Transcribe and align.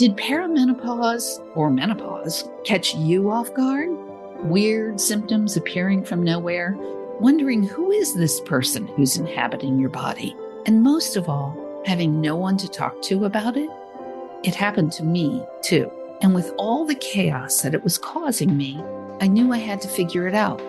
Did 0.00 0.16
perimenopause 0.16 1.46
or 1.54 1.70
menopause 1.70 2.48
catch 2.64 2.94
you 2.94 3.30
off 3.30 3.52
guard? 3.52 3.90
Weird 4.44 4.98
symptoms 4.98 5.58
appearing 5.58 6.06
from 6.06 6.22
nowhere? 6.22 6.74
Wondering 7.20 7.62
who 7.62 7.90
is 7.90 8.14
this 8.14 8.40
person 8.40 8.86
who's 8.86 9.18
inhabiting 9.18 9.78
your 9.78 9.90
body? 9.90 10.34
And 10.64 10.82
most 10.82 11.16
of 11.16 11.28
all, 11.28 11.82
having 11.84 12.18
no 12.18 12.34
one 12.34 12.56
to 12.56 12.66
talk 12.66 13.02
to 13.02 13.26
about 13.26 13.58
it? 13.58 13.68
It 14.42 14.54
happened 14.54 14.92
to 14.92 15.04
me 15.04 15.44
too. 15.60 15.92
And 16.22 16.34
with 16.34 16.50
all 16.56 16.86
the 16.86 16.94
chaos 16.94 17.60
that 17.60 17.74
it 17.74 17.84
was 17.84 17.98
causing 17.98 18.56
me, 18.56 18.82
I 19.20 19.26
knew 19.26 19.52
I 19.52 19.58
had 19.58 19.82
to 19.82 19.88
figure 19.88 20.26
it 20.26 20.34
out. 20.34 20.62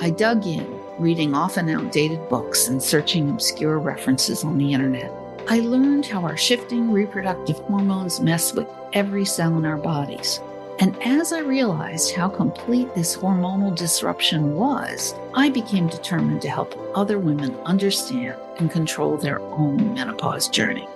I 0.00 0.08
dug 0.08 0.46
in, 0.46 0.66
reading 0.98 1.34
often 1.34 1.68
outdated 1.68 2.30
books 2.30 2.68
and 2.68 2.82
searching 2.82 3.28
obscure 3.28 3.78
references 3.78 4.42
on 4.42 4.56
the 4.56 4.72
internet. 4.72 5.12
I 5.48 5.60
learned 5.60 6.06
how 6.06 6.22
our 6.22 6.36
shifting 6.36 6.92
reproductive 6.92 7.56
hormones 7.56 8.20
mess 8.20 8.52
with 8.52 8.68
every 8.92 9.24
cell 9.24 9.56
in 9.58 9.64
our 9.64 9.76
bodies. 9.76 10.40
And 10.78 10.96
as 11.02 11.32
I 11.32 11.40
realized 11.40 12.14
how 12.14 12.28
complete 12.28 12.94
this 12.94 13.16
hormonal 13.16 13.74
disruption 13.74 14.54
was, 14.54 15.14
I 15.34 15.50
became 15.50 15.88
determined 15.88 16.40
to 16.42 16.48
help 16.48 16.74
other 16.94 17.18
women 17.18 17.54
understand 17.66 18.36
and 18.58 18.70
control 18.70 19.16
their 19.16 19.40
own 19.40 19.94
menopause 19.94 20.48
journey. 20.48 20.88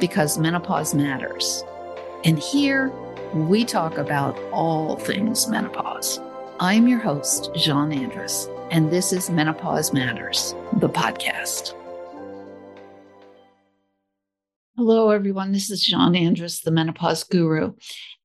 Because 0.00 0.38
menopause 0.38 0.94
matters. 0.94 1.62
And 2.24 2.38
here, 2.38 2.90
we 3.34 3.64
talk 3.64 3.98
about 3.98 4.38
all 4.52 4.96
things 4.96 5.46
menopause. 5.48 6.20
I'm 6.58 6.88
your 6.88 6.98
host, 6.98 7.50
Jeanne 7.54 7.92
Andrus, 7.92 8.48
and 8.72 8.90
this 8.90 9.12
is 9.12 9.30
Menopause 9.30 9.92
Matters, 9.92 10.54
the 10.72 10.88
podcast. 10.88 11.77
Hello, 14.78 15.10
everyone. 15.10 15.50
This 15.50 15.70
is 15.70 15.84
Jeanne 15.84 16.14
Andrus, 16.14 16.60
the 16.60 16.70
menopause 16.70 17.24
guru. 17.24 17.74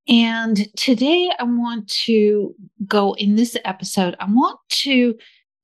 And 0.08 0.68
today 0.78 1.32
I 1.40 1.46
want 1.46 1.88
to 2.06 2.54
go 2.86 3.14
in 3.14 3.36
this 3.36 3.58
episode, 3.66 4.16
I 4.20 4.28
want 4.30 4.60
to 4.84 5.16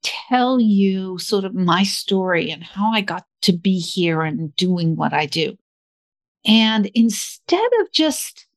tell 0.02 0.60
you 0.60 1.20
sort 1.20 1.46
of 1.46 1.54
my 1.54 1.84
story 1.84 2.50
and 2.50 2.64
how 2.64 2.92
I 2.92 3.02
got 3.02 3.26
to 3.44 3.54
be 3.54 3.78
here 3.78 4.24
and 4.24 4.56
doing 4.56 4.96
what 4.96 5.14
I 5.14 5.28
do. 5.28 5.56
And 6.44 6.88
instead 6.96 7.70
of 7.82 7.92
just 7.92 8.48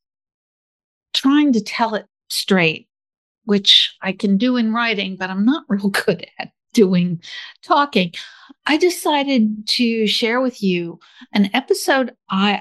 trying 1.13 1.53
to 1.53 1.61
tell 1.61 1.95
it 1.97 2.07
straight, 2.31 2.89
which 3.45 3.95
I 4.01 4.13
can 4.13 4.39
do 4.39 4.57
in 4.57 4.73
writing, 4.73 5.17
but 5.17 5.29
I'm 5.29 5.45
not 5.45 5.65
real 5.69 5.91
good 5.91 6.27
at 6.39 6.49
doing 6.73 7.21
talking, 7.63 8.13
I 8.67 8.77
decided 8.77 9.67
to 9.69 10.07
share 10.07 10.41
with 10.41 10.63
you 10.63 11.01
an 11.33 11.51
episode 11.53 12.15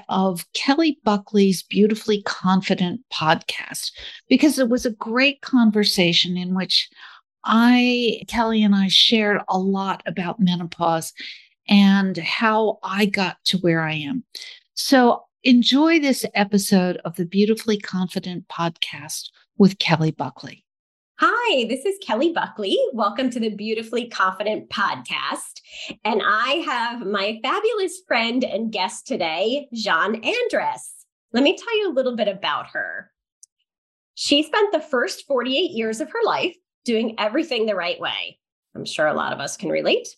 of 0.08 0.44
Kelly 0.52 0.98
Buckley's 1.04 1.62
Beautifully 1.62 2.22
Confident 2.22 3.02
podcast 3.12 3.92
because 4.28 4.58
it 4.58 4.68
was 4.68 4.84
a 4.84 4.90
great 4.90 5.40
conversation 5.42 6.36
in 6.36 6.54
which 6.54 6.88
I, 7.44 8.22
Kelly, 8.28 8.62
and 8.62 8.74
I 8.74 8.88
shared 8.88 9.40
a 9.48 9.58
lot 9.58 10.02
about 10.06 10.40
menopause 10.40 11.12
and 11.68 12.16
how 12.18 12.78
I 12.82 13.06
got 13.06 13.36
to 13.46 13.58
where 13.58 13.82
I 13.82 13.94
am. 13.94 14.24
So 14.74 15.22
enjoy 15.44 16.00
this 16.00 16.24
episode 16.34 16.98
of 17.04 17.16
the 17.16 17.26
Beautifully 17.26 17.78
Confident 17.78 18.48
podcast 18.48 19.30
with 19.58 19.78
Kelly 19.78 20.10
Buckley. 20.10 20.64
Hi, 21.18 21.66
this 21.68 21.84
is 21.84 21.98
Kelly 22.04 22.32
Buckley. 22.32 22.78
Welcome 22.94 23.30
to 23.30 23.38
the 23.38 23.54
Beautifully 23.54 24.08
Confident 24.08 24.70
podcast. 24.70 25.60
And 26.04 26.22
I 26.24 26.64
have 26.66 27.06
my 27.06 27.38
fabulous 27.42 28.00
friend 28.08 28.42
and 28.42 28.72
guest 28.72 29.06
today, 29.06 29.68
Jeanne 29.74 30.16
Andrus. 30.16 31.04
Let 31.32 31.44
me 31.44 31.56
tell 31.56 31.78
you 31.78 31.90
a 31.90 31.94
little 31.94 32.16
bit 32.16 32.28
about 32.28 32.68
her. 32.68 33.10
She 34.14 34.42
spent 34.42 34.72
the 34.72 34.80
first 34.80 35.26
48 35.26 35.70
years 35.72 36.00
of 36.00 36.10
her 36.10 36.22
life 36.24 36.56
doing 36.84 37.14
everything 37.18 37.66
the 37.66 37.76
right 37.76 38.00
way. 38.00 38.38
I'm 38.74 38.86
sure 38.86 39.06
a 39.06 39.14
lot 39.14 39.34
of 39.34 39.38
us 39.38 39.56
can 39.56 39.68
relate. 39.68 40.08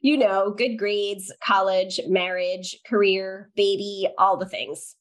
You 0.00 0.18
know, 0.18 0.50
good 0.50 0.76
grades, 0.76 1.32
college, 1.42 2.00
marriage, 2.08 2.78
career, 2.84 3.50
baby, 3.54 4.08
all 4.18 4.36
the 4.36 4.48
things. 4.48 4.96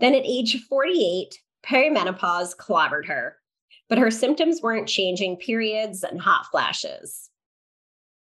Then 0.00 0.14
at 0.14 0.26
age 0.26 0.60
48, 0.68 1.38
perimenopause 1.64 2.56
clobbered 2.56 3.06
her 3.06 3.36
but 3.92 3.98
her 3.98 4.10
symptoms 4.10 4.62
weren't 4.62 4.88
changing 4.88 5.36
periods 5.36 6.02
and 6.02 6.18
hot 6.18 6.46
flashes. 6.50 7.28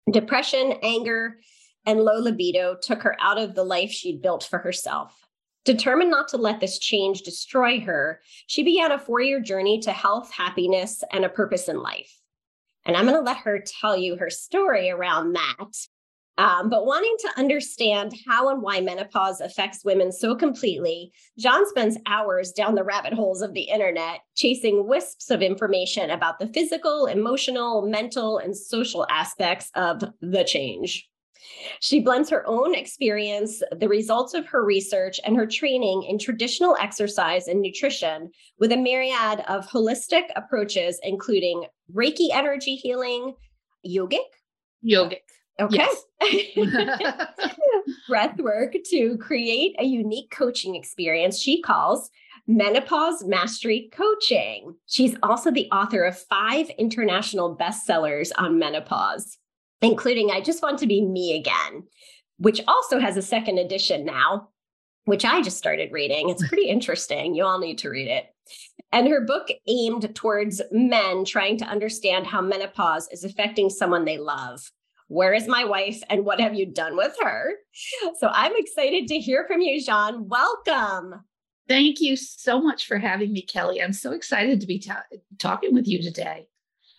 Depression, 0.09 0.75
anger, 0.83 1.41
and 1.85 1.99
low 1.99 2.17
libido 2.17 2.77
took 2.81 3.01
her 3.01 3.17
out 3.19 3.37
of 3.37 3.55
the 3.55 3.63
life 3.65 3.91
she'd 3.91 4.21
built 4.21 4.45
for 4.45 4.59
herself. 4.59 5.21
Determined 5.65 6.11
not 6.11 6.29
to 6.29 6.37
let 6.37 6.61
this 6.61 6.79
change 6.79 7.23
destroy 7.23 7.81
her, 7.81 8.21
she 8.47 8.63
began 8.63 8.93
a 8.93 8.97
four 8.97 9.19
year 9.19 9.41
journey 9.41 9.81
to 9.81 9.91
health, 9.91 10.31
happiness, 10.31 11.03
and 11.11 11.25
a 11.25 11.29
purpose 11.29 11.67
in 11.67 11.83
life. 11.83 12.21
And 12.85 12.95
I'm 12.95 13.03
going 13.03 13.17
to 13.17 13.21
let 13.21 13.39
her 13.39 13.59
tell 13.59 13.97
you 13.97 14.15
her 14.15 14.29
story 14.29 14.89
around 14.89 15.33
that 15.33 15.75
um, 16.39 16.69
but 16.69 16.85
wanting 16.85 17.15
to 17.19 17.37
understand 17.37 18.13
how 18.25 18.47
and 18.49 18.61
why 18.61 18.79
menopause 18.79 19.41
affects 19.41 19.83
women 19.83 20.09
so 20.09 20.37
completely, 20.37 21.11
John 21.37 21.67
spends 21.67 21.97
hours 22.05 22.53
down 22.53 22.75
the 22.75 22.83
rabbit 22.85 23.13
holes 23.13 23.41
of 23.41 23.53
the 23.53 23.63
internet 23.63 24.21
chasing 24.35 24.87
wisps 24.87 25.31
of 25.31 25.41
information 25.41 26.09
about 26.11 26.39
the 26.39 26.47
physical, 26.47 27.07
emotional, 27.07 27.85
mental, 27.85 28.37
and 28.37 28.55
social 28.55 29.05
aspects 29.09 29.69
of 29.75 30.01
the 30.21 30.45
change. 30.45 31.09
She 31.81 31.99
blends 31.99 32.29
her 32.29 32.47
own 32.47 32.73
experience, 32.73 33.61
the 33.77 33.89
results 33.89 34.33
of 34.33 34.45
her 34.45 34.63
research, 34.63 35.19
and 35.25 35.35
her 35.35 35.45
training 35.45 36.03
in 36.03 36.17
traditional 36.17 36.77
exercise 36.79 37.49
and 37.49 37.61
nutrition 37.61 38.31
with 38.59 38.71
a 38.71 38.77
myriad 38.77 39.43
of 39.49 39.67
holistic 39.67 40.29
approaches, 40.37 41.01
including 41.03 41.65
Reiki 41.93 42.29
energy 42.31 42.75
healing, 42.75 43.35
yogic, 43.85 44.19
yogic, 44.85 45.23
Okay. 45.59 45.77
Yes. 45.77 46.05
Breath 48.07 48.37
work 48.39 48.75
to 48.91 49.17
create 49.17 49.75
a 49.79 49.83
unique 49.83 50.31
coaching 50.31 50.75
experience 50.75 51.39
she 51.39 51.61
calls 51.61 52.09
Menopause 52.47 53.23
Mastery 53.25 53.89
Coaching. 53.91 54.75
She's 54.87 55.15
also 55.21 55.51
the 55.51 55.69
author 55.71 56.03
of 56.03 56.17
five 56.17 56.69
international 56.79 57.55
bestsellers 57.55 58.31
on 58.37 58.57
menopause, 58.57 59.37
including 59.83 60.31
I 60.31 60.41
Just 60.41 60.63
Want 60.63 60.79
to 60.79 60.87
Be 60.87 61.01
Me 61.01 61.35
Again, 61.35 61.83
which 62.37 62.61
also 62.67 62.99
has 62.99 63.17
a 63.17 63.21
second 63.21 63.59
edition 63.59 64.03
now, 64.03 64.49
which 65.05 65.25
I 65.25 65.43
just 65.43 65.59
started 65.59 65.91
reading. 65.91 66.29
It's 66.29 66.47
pretty 66.47 66.69
interesting. 66.69 67.35
You 67.35 67.45
all 67.45 67.59
need 67.59 67.77
to 67.79 67.89
read 67.89 68.07
it. 68.07 68.25
And 68.91 69.07
her 69.07 69.21
book 69.21 69.49
aimed 69.67 70.15
towards 70.15 70.59
men 70.71 71.25
trying 71.25 71.57
to 71.57 71.65
understand 71.65 72.25
how 72.25 72.41
menopause 72.41 73.07
is 73.11 73.23
affecting 73.23 73.69
someone 73.69 74.05
they 74.05 74.17
love 74.17 74.71
where 75.09 75.33
is 75.33 75.47
my 75.47 75.65
wife 75.65 76.01
and 76.09 76.23
what 76.23 76.39
have 76.39 76.53
you 76.53 76.65
done 76.65 76.95
with 76.95 77.15
her? 77.21 77.53
So 78.19 78.29
I'm 78.31 78.53
excited 78.55 79.07
to 79.07 79.19
hear 79.19 79.45
from 79.47 79.61
you, 79.61 79.81
Jeanne. 79.83 80.29
Welcome. 80.29 81.25
Thank 81.67 81.99
you 81.99 82.15
so 82.15 82.61
much 82.61 82.87
for 82.87 82.97
having 82.97 83.33
me, 83.33 83.41
Kelly. 83.41 83.81
I'm 83.81 83.93
so 83.93 84.11
excited 84.11 84.61
to 84.61 84.67
be 84.67 84.79
ta- 84.79 85.03
talking 85.37 85.73
with 85.73 85.87
you 85.87 86.01
today. 86.01 86.47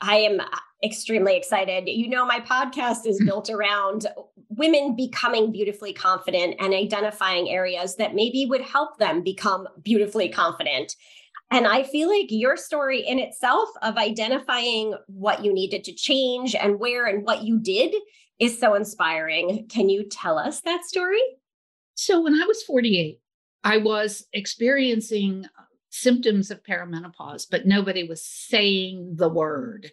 I 0.00 0.16
am 0.16 0.40
uh, 0.40 0.44
extremely 0.82 1.36
excited. 1.36 1.88
You 1.88 2.08
know, 2.08 2.26
my 2.26 2.40
podcast 2.40 3.06
is 3.06 3.20
built 3.24 3.48
around 3.48 4.06
women 4.48 4.96
becoming 4.96 5.52
beautifully 5.52 5.92
confident 5.92 6.56
and 6.58 6.74
identifying 6.74 7.48
areas 7.48 7.96
that 7.96 8.14
maybe 8.14 8.46
would 8.46 8.62
help 8.62 8.98
them 8.98 9.22
become 9.22 9.68
beautifully 9.82 10.28
confident. 10.28 10.96
And 11.50 11.66
I 11.66 11.82
feel 11.82 12.08
like 12.08 12.26
your 12.28 12.56
story 12.56 13.00
in 13.06 13.18
itself 13.18 13.68
of 13.82 13.96
identifying 13.96 14.94
what 15.06 15.44
you 15.44 15.52
needed 15.52 15.84
to 15.84 15.92
change 15.92 16.54
and 16.54 16.78
where 16.78 17.06
and 17.06 17.24
what 17.24 17.42
you 17.42 17.58
did 17.58 17.94
is 18.38 18.58
so 18.58 18.74
inspiring. 18.74 19.66
Can 19.68 19.88
you 19.88 20.04
tell 20.08 20.38
us 20.38 20.60
that 20.62 20.84
story? 20.84 21.22
So, 21.94 22.22
when 22.22 22.34
I 22.34 22.46
was 22.46 22.62
48, 22.62 23.20
I 23.64 23.76
was 23.78 24.26
experiencing 24.32 25.44
symptoms 25.90 26.50
of 26.50 26.62
perimenopause, 26.62 27.46
but 27.50 27.66
nobody 27.66 28.04
was 28.04 28.24
saying 28.24 29.16
the 29.16 29.28
word. 29.28 29.90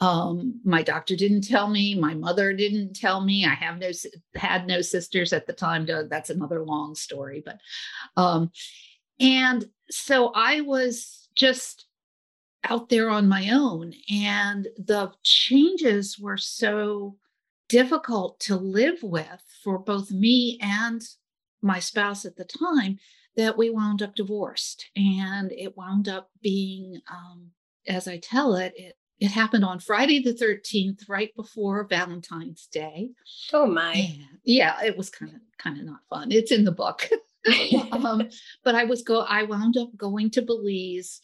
Um, 0.00 0.60
my 0.64 0.82
doctor 0.82 1.14
didn't 1.14 1.42
tell 1.42 1.68
me. 1.68 1.94
My 1.94 2.14
mother 2.14 2.52
didn't 2.52 2.94
tell 2.96 3.20
me. 3.20 3.44
I 3.44 3.54
have 3.54 3.78
no 3.78 3.90
had 4.34 4.66
no 4.66 4.80
sisters 4.80 5.32
at 5.32 5.46
the 5.46 5.52
time. 5.52 5.86
That's 6.08 6.30
another 6.30 6.64
long 6.64 6.94
story, 6.94 7.42
but 7.44 7.58
um, 8.16 8.50
and 9.20 9.64
so 9.90 10.32
I 10.34 10.60
was 10.60 11.28
just 11.34 11.86
out 12.64 12.88
there 12.88 13.08
on 13.08 13.28
my 13.28 13.50
own, 13.50 13.92
and 14.10 14.66
the 14.76 15.12
changes 15.22 16.18
were 16.18 16.38
so 16.38 17.16
difficult 17.68 18.38
to 18.40 18.56
live 18.56 19.02
with 19.02 19.42
for 19.62 19.78
both 19.78 20.10
me 20.10 20.58
and 20.60 21.02
my 21.62 21.78
spouse 21.78 22.24
at 22.24 22.36
the 22.36 22.44
time 22.44 22.98
that 23.36 23.56
we 23.58 23.70
wound 23.70 24.02
up 24.02 24.14
divorced. 24.14 24.86
And 24.96 25.52
it 25.52 25.76
wound 25.76 26.08
up 26.08 26.30
being, 26.42 27.00
um, 27.10 27.50
as 27.86 28.08
I 28.08 28.18
tell 28.18 28.56
it, 28.56 28.72
it 28.76 28.96
it 29.18 29.30
happened 29.30 29.64
on 29.64 29.80
Friday 29.80 30.20
the 30.20 30.34
13th, 30.34 31.08
right 31.08 31.34
before 31.34 31.86
Valentine's 31.88 32.66
Day. 32.66 33.10
Oh 33.52 33.66
my. 33.66 33.94
And 33.94 34.38
yeah, 34.44 34.82
it 34.84 34.96
was 34.96 35.08
kind 35.08 35.34
of 35.34 35.40
kind 35.58 35.78
of 35.78 35.86
not 35.86 36.00
fun. 36.10 36.32
It's 36.32 36.52
in 36.52 36.64
the 36.64 36.72
book. 36.72 37.08
um, 37.92 38.28
but 38.64 38.74
I 38.74 38.84
was 38.84 39.02
go. 39.02 39.20
I 39.20 39.44
wound 39.44 39.76
up 39.76 39.96
going 39.96 40.30
to 40.32 40.42
Belize, 40.42 41.20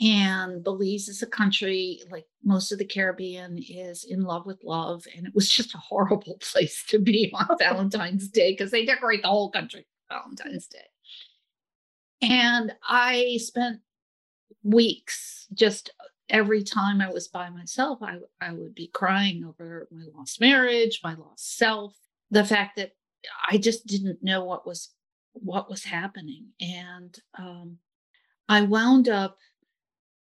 and 0.00 0.62
Belize 0.62 1.08
is 1.08 1.22
a 1.22 1.26
country 1.26 2.00
like 2.10 2.26
most 2.44 2.72
of 2.72 2.78
the 2.78 2.84
Caribbean 2.84 3.58
is 3.58 4.04
in 4.04 4.22
love 4.22 4.46
with 4.46 4.62
love, 4.64 5.04
and 5.16 5.26
it 5.26 5.34
was 5.34 5.48
just 5.50 5.74
a 5.74 5.78
horrible 5.78 6.38
place 6.40 6.84
to 6.88 6.98
be 6.98 7.32
on 7.34 7.48
Valentine's 7.58 8.28
Day 8.28 8.52
because 8.52 8.70
they 8.70 8.84
decorate 8.84 9.22
the 9.22 9.28
whole 9.28 9.50
country 9.50 9.86
Valentine's 10.10 10.66
Day. 10.66 10.78
And 12.22 12.72
I 12.88 13.38
spent 13.42 13.80
weeks 14.62 15.46
just 15.52 15.90
every 16.28 16.62
time 16.62 17.00
I 17.00 17.10
was 17.10 17.28
by 17.28 17.50
myself, 17.50 18.02
I, 18.02 18.16
I 18.40 18.52
would 18.52 18.74
be 18.74 18.88
crying 18.88 19.44
over 19.44 19.86
my 19.90 20.04
lost 20.16 20.40
marriage, 20.40 21.00
my 21.04 21.14
lost 21.14 21.56
self, 21.56 21.94
the 22.30 22.44
fact 22.44 22.76
that 22.76 22.92
I 23.48 23.58
just 23.58 23.86
didn't 23.86 24.22
know 24.22 24.44
what 24.44 24.66
was 24.66 24.90
what 25.42 25.68
was 25.70 25.84
happening. 25.84 26.48
And 26.60 27.16
um, 27.38 27.78
I 28.48 28.62
wound 28.62 29.08
up 29.08 29.38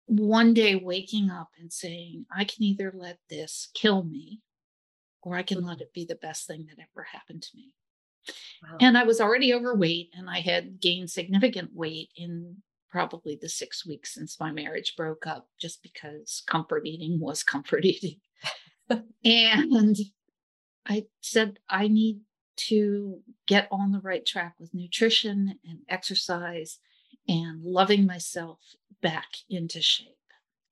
one 0.05 0.53
day 0.53 0.75
waking 0.75 1.29
up 1.29 1.49
and 1.59 1.71
saying, 1.71 2.25
I 2.35 2.43
can 2.43 2.63
either 2.63 2.91
let 2.95 3.17
this 3.29 3.69
kill 3.73 4.03
me 4.03 4.41
or 5.21 5.35
I 5.35 5.43
can 5.43 5.63
let 5.63 5.81
it 5.81 5.93
be 5.93 6.05
the 6.05 6.15
best 6.15 6.47
thing 6.47 6.67
that 6.69 6.81
ever 6.81 7.03
happened 7.03 7.41
to 7.43 7.49
me. 7.55 7.71
Wow. 8.61 8.77
And 8.79 8.97
I 8.97 9.03
was 9.03 9.19
already 9.19 9.53
overweight 9.53 10.09
and 10.17 10.29
I 10.29 10.39
had 10.39 10.79
gained 10.79 11.09
significant 11.09 11.71
weight 11.73 12.09
in 12.15 12.57
probably 12.89 13.37
the 13.41 13.49
six 13.49 13.85
weeks 13.85 14.13
since 14.13 14.39
my 14.39 14.51
marriage 14.51 14.93
broke 14.95 15.25
up, 15.25 15.47
just 15.59 15.81
because 15.81 16.43
comfort 16.47 16.85
eating 16.85 17.19
was 17.19 17.43
comfort 17.43 17.85
eating. 17.85 18.19
and 19.25 19.97
I 20.85 21.05
said, 21.21 21.59
I 21.69 21.87
need 21.87 22.19
to 22.55 23.19
get 23.47 23.67
on 23.71 23.91
the 23.91 23.99
right 23.99 24.25
track 24.25 24.55
with 24.59 24.73
nutrition 24.73 25.59
and 25.67 25.79
exercise 25.89 26.79
and 27.27 27.63
loving 27.63 28.05
myself 28.05 28.59
back 29.01 29.27
into 29.49 29.81
shape. 29.81 30.07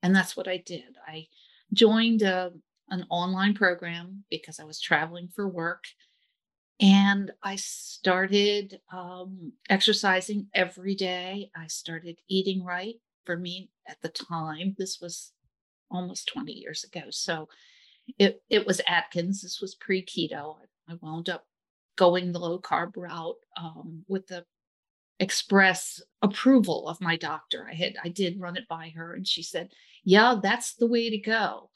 And 0.03 0.15
that's 0.15 0.35
what 0.35 0.47
I 0.47 0.57
did. 0.57 0.97
I 1.07 1.27
joined 1.73 2.21
a, 2.21 2.51
an 2.89 3.05
online 3.09 3.53
program 3.53 4.23
because 4.29 4.59
I 4.59 4.63
was 4.63 4.79
traveling 4.79 5.29
for 5.33 5.47
work 5.47 5.85
and 6.81 7.31
I 7.43 7.57
started 7.57 8.79
um, 8.91 9.53
exercising 9.69 10.47
every 10.53 10.95
day. 10.95 11.51
I 11.55 11.67
started 11.67 12.19
eating 12.27 12.63
right. 12.65 12.95
For 13.25 13.37
me 13.37 13.69
at 13.87 14.01
the 14.01 14.09
time, 14.09 14.75
this 14.79 14.97
was 14.99 15.31
almost 15.91 16.27
20 16.33 16.51
years 16.51 16.83
ago. 16.83 17.03
So 17.11 17.47
it, 18.17 18.41
it 18.49 18.65
was 18.65 18.81
Atkins. 18.87 19.43
This 19.43 19.61
was 19.61 19.75
pre 19.75 20.03
keto. 20.03 20.55
I 20.89 20.95
wound 21.01 21.29
up 21.29 21.45
going 22.01 22.31
the 22.31 22.39
low 22.39 22.59
carb 22.59 22.97
route 22.97 23.35
um, 23.57 24.03
with 24.07 24.25
the 24.25 24.43
express 25.19 26.01
approval 26.23 26.87
of 26.87 26.99
my 26.99 27.15
doctor. 27.15 27.67
I 27.69 27.75
had 27.75 27.93
I 28.03 28.09
did 28.09 28.39
run 28.39 28.57
it 28.57 28.67
by 28.67 28.91
her 28.95 29.13
and 29.13 29.27
she 29.27 29.43
said, 29.43 29.69
"Yeah, 30.03 30.39
that's 30.41 30.73
the 30.73 30.87
way 30.87 31.11
to 31.11 31.19
go." 31.19 31.69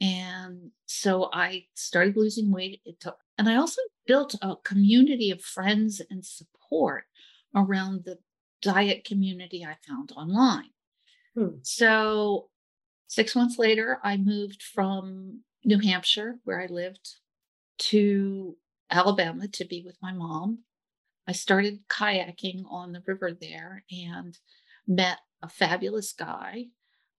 And 0.00 0.70
so 0.86 1.30
I 1.32 1.66
started 1.74 2.16
losing 2.16 2.52
weight. 2.52 2.80
It 2.84 3.00
took 3.00 3.18
and 3.38 3.48
I 3.48 3.56
also 3.56 3.82
built 4.06 4.36
a 4.40 4.54
community 4.62 5.32
of 5.32 5.42
friends 5.42 6.00
and 6.10 6.24
support 6.24 7.04
around 7.56 8.04
the 8.04 8.18
diet 8.60 9.04
community 9.04 9.64
I 9.64 9.76
found 9.88 10.12
online. 10.12 10.70
Hmm. 11.34 11.56
So, 11.62 12.50
six 13.08 13.34
months 13.34 13.58
later, 13.58 13.98
I 14.04 14.16
moved 14.16 14.62
from 14.62 15.40
New 15.64 15.80
Hampshire, 15.80 16.38
where 16.44 16.60
I 16.60 16.66
lived, 16.66 17.16
to 17.90 18.56
Alabama 18.92 19.48
to 19.48 19.64
be 19.64 19.82
with 19.84 19.96
my 20.02 20.12
mom. 20.12 20.60
I 21.26 21.32
started 21.32 21.80
kayaking 21.88 22.64
on 22.70 22.92
the 22.92 23.02
river 23.06 23.32
there 23.32 23.84
and 23.90 24.38
met 24.86 25.18
a 25.42 25.48
fabulous 25.48 26.12
guy. 26.12 26.66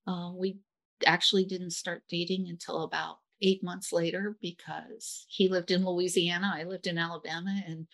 Uh, 0.06 0.32
we 0.36 0.60
actually 1.06 1.46
didn't 1.46 1.72
start 1.72 2.04
dating 2.10 2.48
until 2.50 2.84
about 2.84 3.18
eight 3.42 3.64
months 3.64 3.92
later 3.92 4.38
because 4.42 5.26
he 5.28 5.50
lived 5.50 5.72
in 5.72 5.86
Louisiana, 5.86 6.54
I 6.56 6.64
lived 6.64 6.88
in 6.88 6.98
Alabama, 6.98 7.62
and 7.68 7.88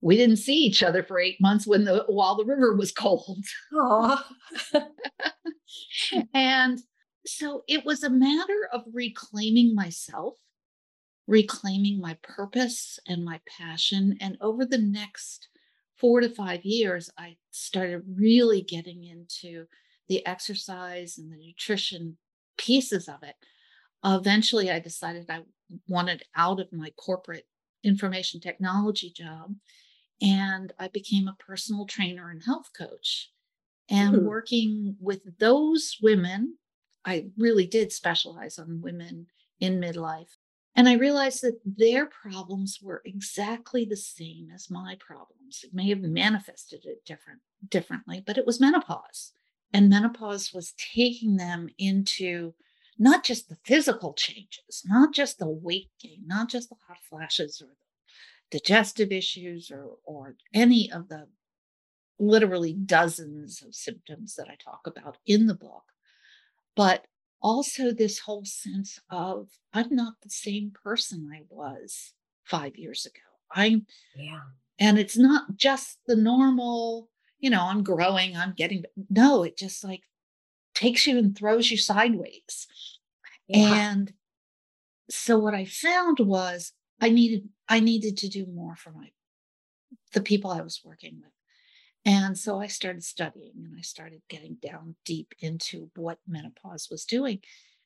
we 0.00 0.16
didn't 0.16 0.36
see 0.36 0.56
each 0.56 0.82
other 0.82 1.02
for 1.02 1.18
eight 1.18 1.40
months 1.40 1.66
when 1.66 1.84
the 1.84 2.04
while 2.08 2.36
the 2.36 2.44
river 2.44 2.74
was 2.74 2.92
cold. 2.92 3.44
and 6.34 6.80
so 7.26 7.62
it 7.68 7.84
was 7.84 8.02
a 8.02 8.10
matter 8.10 8.68
of 8.72 8.82
reclaiming 8.92 9.74
myself, 9.74 10.34
reclaiming 11.28 12.00
my 12.00 12.16
purpose 12.22 12.98
and 13.06 13.24
my 13.24 13.40
passion. 13.58 14.16
And 14.20 14.36
over 14.40 14.66
the 14.66 14.78
next 14.78 15.48
four 15.96 16.20
to 16.20 16.28
five 16.28 16.64
years, 16.64 17.10
I 17.16 17.36
started 17.52 18.02
really 18.16 18.62
getting 18.62 19.04
into 19.04 19.66
the 20.08 20.26
exercise 20.26 21.18
and 21.18 21.30
the 21.30 21.36
nutrition 21.36 22.16
pieces 22.56 23.08
of 23.08 23.22
it 23.22 23.36
eventually 24.04 24.70
I 24.70 24.78
decided 24.78 25.26
I 25.28 25.40
wanted 25.88 26.22
out 26.36 26.60
of 26.60 26.72
my 26.72 26.90
corporate 26.90 27.46
information 27.84 28.40
technology 28.40 29.12
job 29.14 29.54
and 30.20 30.72
I 30.78 30.88
became 30.88 31.28
a 31.28 31.36
personal 31.44 31.86
trainer 31.86 32.30
and 32.30 32.42
health 32.42 32.70
coach. 32.76 33.30
And 33.90 34.16
mm. 34.16 34.22
working 34.24 34.96
with 35.00 35.20
those 35.38 35.96
women, 36.02 36.58
I 37.04 37.26
really 37.38 37.66
did 37.66 37.92
specialize 37.92 38.58
on 38.58 38.82
women 38.82 39.26
in 39.60 39.80
midlife. 39.80 40.36
And 40.78 40.88
I 40.88 40.92
realized 40.92 41.42
that 41.42 41.58
their 41.66 42.06
problems 42.06 42.78
were 42.80 43.02
exactly 43.04 43.84
the 43.84 43.96
same 43.96 44.48
as 44.54 44.70
my 44.70 44.96
problems. 45.00 45.64
It 45.64 45.74
may 45.74 45.88
have 45.88 46.02
manifested 46.02 46.84
it 46.84 47.04
different 47.04 47.40
differently, 47.68 48.22
but 48.24 48.38
it 48.38 48.46
was 48.46 48.60
menopause. 48.60 49.32
And 49.74 49.88
menopause 49.88 50.52
was 50.54 50.74
taking 50.78 51.36
them 51.36 51.68
into 51.78 52.54
not 52.96 53.24
just 53.24 53.48
the 53.48 53.58
physical 53.64 54.12
changes, 54.12 54.84
not 54.84 55.12
just 55.12 55.40
the 55.40 55.48
weight 55.48 55.90
gain, 56.00 56.22
not 56.26 56.48
just 56.48 56.68
the 56.68 56.76
hot 56.86 56.98
flashes 57.10 57.60
or 57.60 57.74
the 58.52 58.60
digestive 58.60 59.10
issues 59.10 59.72
or, 59.72 59.96
or 60.04 60.36
any 60.54 60.92
of 60.92 61.08
the 61.08 61.26
literally 62.20 62.72
dozens 62.72 63.62
of 63.62 63.74
symptoms 63.74 64.36
that 64.36 64.46
I 64.46 64.54
talk 64.54 64.82
about 64.86 65.16
in 65.26 65.48
the 65.48 65.54
book, 65.54 65.86
but 66.76 67.04
also 67.40 67.92
this 67.92 68.20
whole 68.20 68.44
sense 68.44 68.98
of 69.10 69.48
I'm 69.72 69.94
not 69.94 70.14
the 70.22 70.30
same 70.30 70.72
person 70.84 71.30
I 71.32 71.42
was 71.48 72.12
five 72.44 72.76
years 72.76 73.06
ago. 73.06 73.20
I'm, 73.54 73.86
yeah. 74.16 74.40
And 74.78 74.98
it's 74.98 75.16
not 75.16 75.56
just 75.56 75.98
the 76.06 76.16
normal, 76.16 77.08
you 77.40 77.50
know, 77.50 77.62
I'm 77.62 77.82
growing, 77.82 78.36
I'm 78.36 78.54
getting, 78.56 78.84
no, 79.10 79.42
it 79.42 79.56
just 79.56 79.82
like 79.84 80.02
takes 80.74 81.06
you 81.06 81.18
and 81.18 81.36
throws 81.36 81.70
you 81.70 81.76
sideways. 81.76 82.66
Yeah. 83.48 83.90
And 83.90 84.12
so 85.10 85.38
what 85.38 85.54
I 85.54 85.64
found 85.64 86.18
was 86.20 86.72
I 87.00 87.10
needed 87.10 87.48
I 87.68 87.80
needed 87.80 88.16
to 88.18 88.28
do 88.28 88.46
more 88.46 88.76
for 88.76 88.90
my 88.92 89.10
the 90.12 90.20
people 90.20 90.50
I 90.50 90.60
was 90.60 90.80
working 90.84 91.20
with. 91.22 91.32
And 92.08 92.38
so 92.38 92.58
I 92.58 92.68
started 92.68 93.04
studying 93.04 93.52
and 93.66 93.74
I 93.76 93.82
started 93.82 94.22
getting 94.30 94.56
down 94.62 94.96
deep 95.04 95.34
into 95.40 95.90
what 95.94 96.16
menopause 96.26 96.88
was 96.90 97.04
doing. 97.04 97.40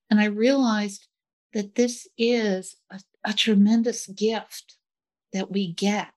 And 0.08 0.20
I 0.20 0.26
realized 0.26 1.08
that 1.54 1.74
this 1.74 2.06
is 2.16 2.76
a, 2.88 3.00
a 3.24 3.32
tremendous 3.32 4.06
gift 4.06 4.76
that 5.32 5.50
we 5.50 5.72
get 5.72 6.10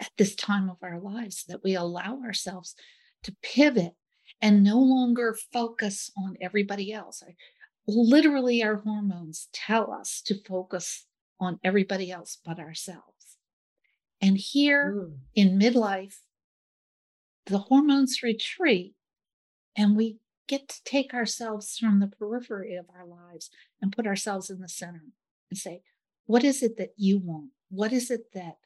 at 0.00 0.10
this 0.16 0.34
time 0.34 0.70
of 0.70 0.78
our 0.82 0.98
lives, 0.98 1.44
that 1.48 1.62
we 1.62 1.74
allow 1.74 2.18
ourselves 2.24 2.74
to 3.24 3.36
pivot 3.42 3.92
and 4.40 4.64
no 4.64 4.78
longer 4.78 5.36
focus 5.52 6.10
on 6.16 6.38
everybody 6.40 6.94
else. 6.94 7.22
I, 7.22 7.34
literally, 7.86 8.62
our 8.62 8.76
hormones 8.76 9.48
tell 9.52 9.92
us 9.92 10.22
to 10.24 10.42
focus 10.48 11.04
on 11.38 11.60
everybody 11.62 12.10
else 12.10 12.38
but 12.42 12.58
ourselves. 12.58 13.36
And 14.18 14.38
here 14.38 14.94
mm. 14.96 15.16
in 15.34 15.58
midlife, 15.58 16.16
the 17.46 17.58
hormones 17.58 18.22
retreat 18.22 18.94
and 19.76 19.96
we 19.96 20.18
get 20.48 20.68
to 20.68 20.84
take 20.84 21.14
ourselves 21.14 21.78
from 21.78 22.00
the 22.00 22.06
periphery 22.06 22.74
of 22.74 22.86
our 22.94 23.06
lives 23.06 23.50
and 23.80 23.94
put 23.94 24.06
ourselves 24.06 24.50
in 24.50 24.60
the 24.60 24.68
center 24.68 25.04
and 25.50 25.58
say, 25.58 25.82
what 26.26 26.44
is 26.44 26.62
it 26.62 26.76
that 26.76 26.92
you 26.96 27.18
want? 27.18 27.50
What 27.70 27.92
is 27.92 28.10
it 28.10 28.32
that 28.34 28.58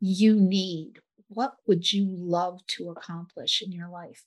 you 0.00 0.34
need? 0.34 1.00
What 1.28 1.56
would 1.66 1.92
you 1.92 2.06
love 2.08 2.66
to 2.68 2.90
accomplish 2.90 3.62
in 3.62 3.72
your 3.72 3.88
life? 3.88 4.24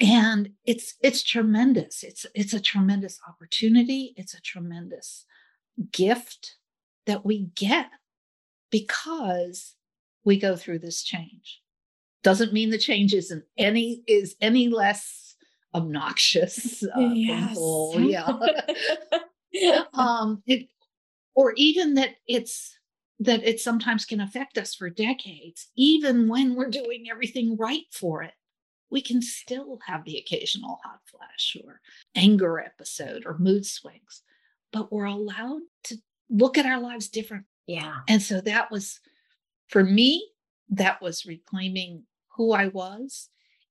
and 0.00 0.50
it's 0.64 0.94
it's 1.00 1.22
tremendous 1.22 2.02
it's 2.02 2.26
it's 2.34 2.52
a 2.52 2.60
tremendous 2.60 3.18
opportunity 3.26 4.12
it's 4.16 4.34
a 4.34 4.40
tremendous 4.40 5.24
gift 5.90 6.56
that 7.06 7.24
we 7.24 7.46
get 7.54 7.86
because 8.70 9.74
we 10.24 10.38
go 10.38 10.54
through 10.54 10.78
this 10.78 11.02
change 11.02 11.62
doesn't 12.26 12.52
mean 12.52 12.70
the 12.70 12.76
change 12.76 13.14
isn't 13.14 13.44
any 13.56 14.02
is 14.08 14.34
any 14.40 14.66
less 14.66 15.36
obnoxious 15.76 16.82
uh, 16.82 17.00
yes. 17.12 17.46
painful, 17.46 17.94
yeah 19.52 19.84
um 19.94 20.42
it, 20.44 20.66
or 21.36 21.52
even 21.56 21.94
that 21.94 22.16
it's 22.26 22.76
that 23.20 23.44
it 23.44 23.60
sometimes 23.60 24.04
can 24.04 24.20
affect 24.20 24.58
us 24.58 24.74
for 24.74 24.90
decades, 24.90 25.68
even 25.76 26.28
when 26.28 26.56
we're 26.56 26.68
doing 26.68 27.06
everything 27.08 27.56
right 27.56 27.84
for 27.92 28.24
it. 28.24 28.34
We 28.90 29.00
can 29.00 29.22
still 29.22 29.78
have 29.86 30.04
the 30.04 30.18
occasional 30.18 30.80
hot 30.84 31.00
flash 31.06 31.56
or 31.64 31.80
anger 32.16 32.58
episode 32.58 33.22
or 33.24 33.38
mood 33.38 33.64
swings, 33.64 34.22
but 34.72 34.92
we're 34.92 35.06
allowed 35.06 35.62
to 35.84 35.96
look 36.28 36.58
at 36.58 36.66
our 36.66 36.80
lives 36.80 37.08
different. 37.08 37.44
Yeah. 37.68 37.98
And 38.08 38.20
so 38.20 38.40
that 38.40 38.70
was, 38.70 39.00
for 39.68 39.84
me, 39.84 40.28
that 40.70 41.00
was 41.00 41.24
reclaiming 41.24 42.02
who 42.36 42.52
I 42.52 42.68
was. 42.68 43.28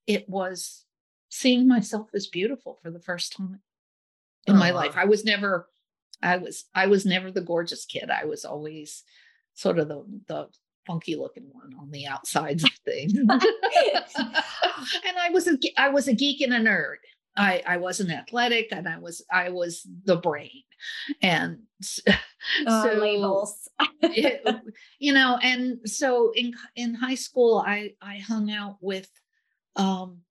It 0.08 0.28
was 0.30 0.86
seeing 1.30 1.68
myself 1.68 2.10
as 2.14 2.28
beautiful 2.28 2.78
for 2.82 2.92
the 2.92 3.00
first 3.00 3.34
time 3.34 3.62
in 4.48 4.58
my 4.58 4.72
life. 4.72 4.96
I 4.96 5.06
was 5.06 5.26
never, 5.26 5.68
I 6.22 6.38
was, 6.38 6.66
I 6.74 6.88
was 6.88 7.06
never 7.06 7.32
the 7.32 7.42
gorgeous 7.42 7.86
kid. 7.86 8.10
I 8.10 8.26
was 8.26 8.46
always 8.46 9.04
sort 9.54 9.80
of 9.80 9.88
the 9.88 10.04
the 10.28 10.48
funky 10.86 11.16
looking 11.16 11.50
one 11.52 11.74
on 11.80 11.92
the 11.92 12.06
outsides 12.08 12.64
of 12.64 12.72
things. 12.86 13.14
and 13.18 13.32
I 15.20 15.30
was 15.32 15.48
a 15.48 15.58
I 15.78 15.90
was 15.90 16.08
a 16.08 16.14
geek 16.14 16.42
and 16.42 16.54
a 16.54 16.60
nerd. 16.60 16.98
I 17.38 17.62
I 17.66 17.78
wasn't 17.78 18.12
athletic 18.12 18.70
and 18.72 18.88
I 18.88 18.98
was 18.98 19.24
I 19.32 19.50
was 19.50 19.88
the 20.06 20.18
brain. 20.18 20.64
And 21.22 21.60
oh, 22.68 22.84
so 22.84 22.94
labels. 22.94 23.70
it, 24.02 24.46
you 25.00 25.14
know, 25.14 25.38
and 25.42 25.80
so 25.86 26.32
in 26.36 26.54
in 26.76 26.94
high 26.94 27.16
school 27.16 27.64
I 27.66 27.94
I 28.02 28.18
hung 28.18 28.52
out 28.52 28.78
with 28.82 29.10
um 29.76 30.22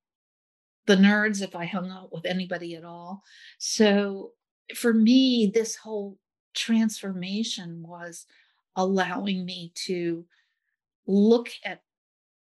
the 0.86 0.96
nerds 0.96 1.42
if 1.42 1.56
I 1.56 1.64
hung 1.64 1.90
out 1.90 2.12
with 2.12 2.26
anybody 2.26 2.74
at 2.74 2.84
all. 2.84 3.22
So 3.58 4.32
for 4.74 4.94
me 4.94 5.50
this 5.52 5.76
whole 5.76 6.18
transformation 6.54 7.82
was 7.86 8.26
allowing 8.76 9.44
me 9.44 9.72
to 9.86 10.24
look 11.06 11.50
at 11.64 11.82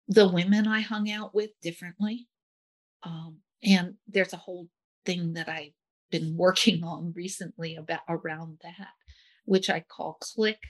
the 0.08 0.28
women 0.28 0.68
I 0.68 0.82
hung 0.82 1.10
out 1.10 1.34
with 1.34 1.52
differently. 1.62 2.28
Um, 3.04 3.38
and 3.66 3.96
there's 4.08 4.34
a 4.34 4.38
whole 4.38 4.68
thing 5.06 5.34
that 5.34 5.50
I've 5.50 5.74
been 6.12 6.36
working 6.38 6.84
on 6.84 7.14
recently 7.16 7.76
about 7.76 8.02
around 8.08 8.60
that, 8.64 8.94
which 9.46 9.70
I 9.70 9.80
call 9.82 10.18
clique, 10.20 10.68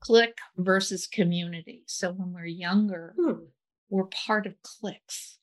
clique 0.00 0.38
versus 0.56 1.06
community. 1.06 1.82
So 1.86 2.12
when 2.12 2.32
we're 2.32 2.46
younger, 2.46 3.14
hmm. 3.18 3.44
we're 3.88 4.04
part 4.04 4.46
of 4.46 4.62
cliques. 4.62 5.38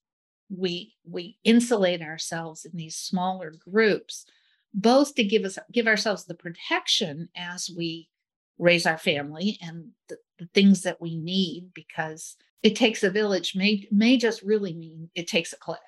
We 0.56 0.94
we 1.10 1.40
insulate 1.44 2.02
ourselves 2.02 2.66
in 2.66 2.78
these 2.78 2.96
smaller 2.96 3.52
groups, 3.52 4.26
both 4.74 5.16
to 5.16 5.24
give 5.24 5.46
us 5.46 5.58
give 5.72 5.88
ourselves 5.88 6.26
the 6.26 6.36
protection 6.36 7.30
as 7.36 7.72
we 7.76 8.10
raise 8.60 8.86
our 8.86 8.98
family 8.98 9.58
and 9.62 9.90
the, 10.10 10.18
the 10.38 10.48
things 10.54 10.84
that 10.84 11.02
we 11.02 11.18
need 11.18 11.72
because 11.74 12.36
it 12.62 12.76
takes 12.76 13.04
a 13.04 13.10
village 13.10 13.56
may 13.56 13.88
may 13.92 14.16
just 14.16 14.44
really 14.44 14.74
mean 14.76 15.10
it 15.16 15.28
takes 15.28 15.54
a 15.54 15.58
clique 15.58 15.80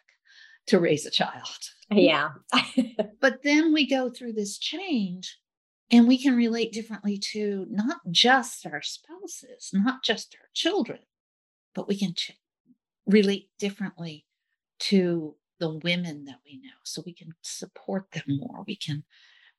to 0.68 0.80
raise 0.80 1.06
a 1.06 1.12
child. 1.12 1.70
Yeah. 1.92 2.30
but 3.22 3.44
then 3.44 3.74
we 3.74 3.88
go 3.88 4.10
through 4.10 4.34
this 4.34 4.58
change 4.58 5.38
and 5.92 6.08
we 6.08 6.22
can 6.22 6.36
relate 6.36 6.74
differently 6.74 7.20
to 7.34 7.68
not 7.70 7.98
just 8.10 8.66
our 8.66 8.82
spouses, 8.82 9.70
not 9.74 10.04
just 10.04 10.36
our 10.42 10.50
children, 10.54 11.00
but 11.76 11.88
we 11.88 11.98
can 11.98 12.14
ch- 12.16 12.32
relate 13.06 13.50
differently 13.60 14.26
to 14.80 15.36
the 15.60 15.70
women 15.70 16.26
that 16.26 16.40
we 16.46 16.58
know. 16.58 16.74
So 16.84 17.04
we 17.06 17.14
can 17.14 17.34
support 17.42 18.12
them 18.12 18.40
more. 18.40 18.64
We 18.66 18.76
can 18.76 19.04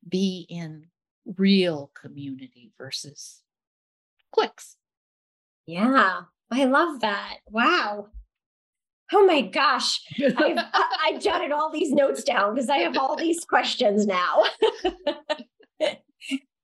be 0.06 0.46
in 0.48 0.88
real 1.36 1.90
community 2.00 2.72
versus 2.76 3.42
cliques. 4.32 4.76
Yeah, 5.66 6.22
I 6.50 6.64
love 6.64 7.00
that. 7.00 7.38
Wow. 7.50 8.08
Oh 9.12 9.24
my 9.24 9.40
gosh. 9.40 10.00
I've, 10.20 10.58
I 10.58 11.18
jotted 11.20 11.52
all 11.52 11.70
these 11.70 11.92
notes 11.92 12.22
down 12.24 12.54
because 12.54 12.68
I 12.68 12.78
have 12.78 12.96
all 12.96 13.16
these 13.16 13.44
questions 13.44 14.06
now. 14.06 14.44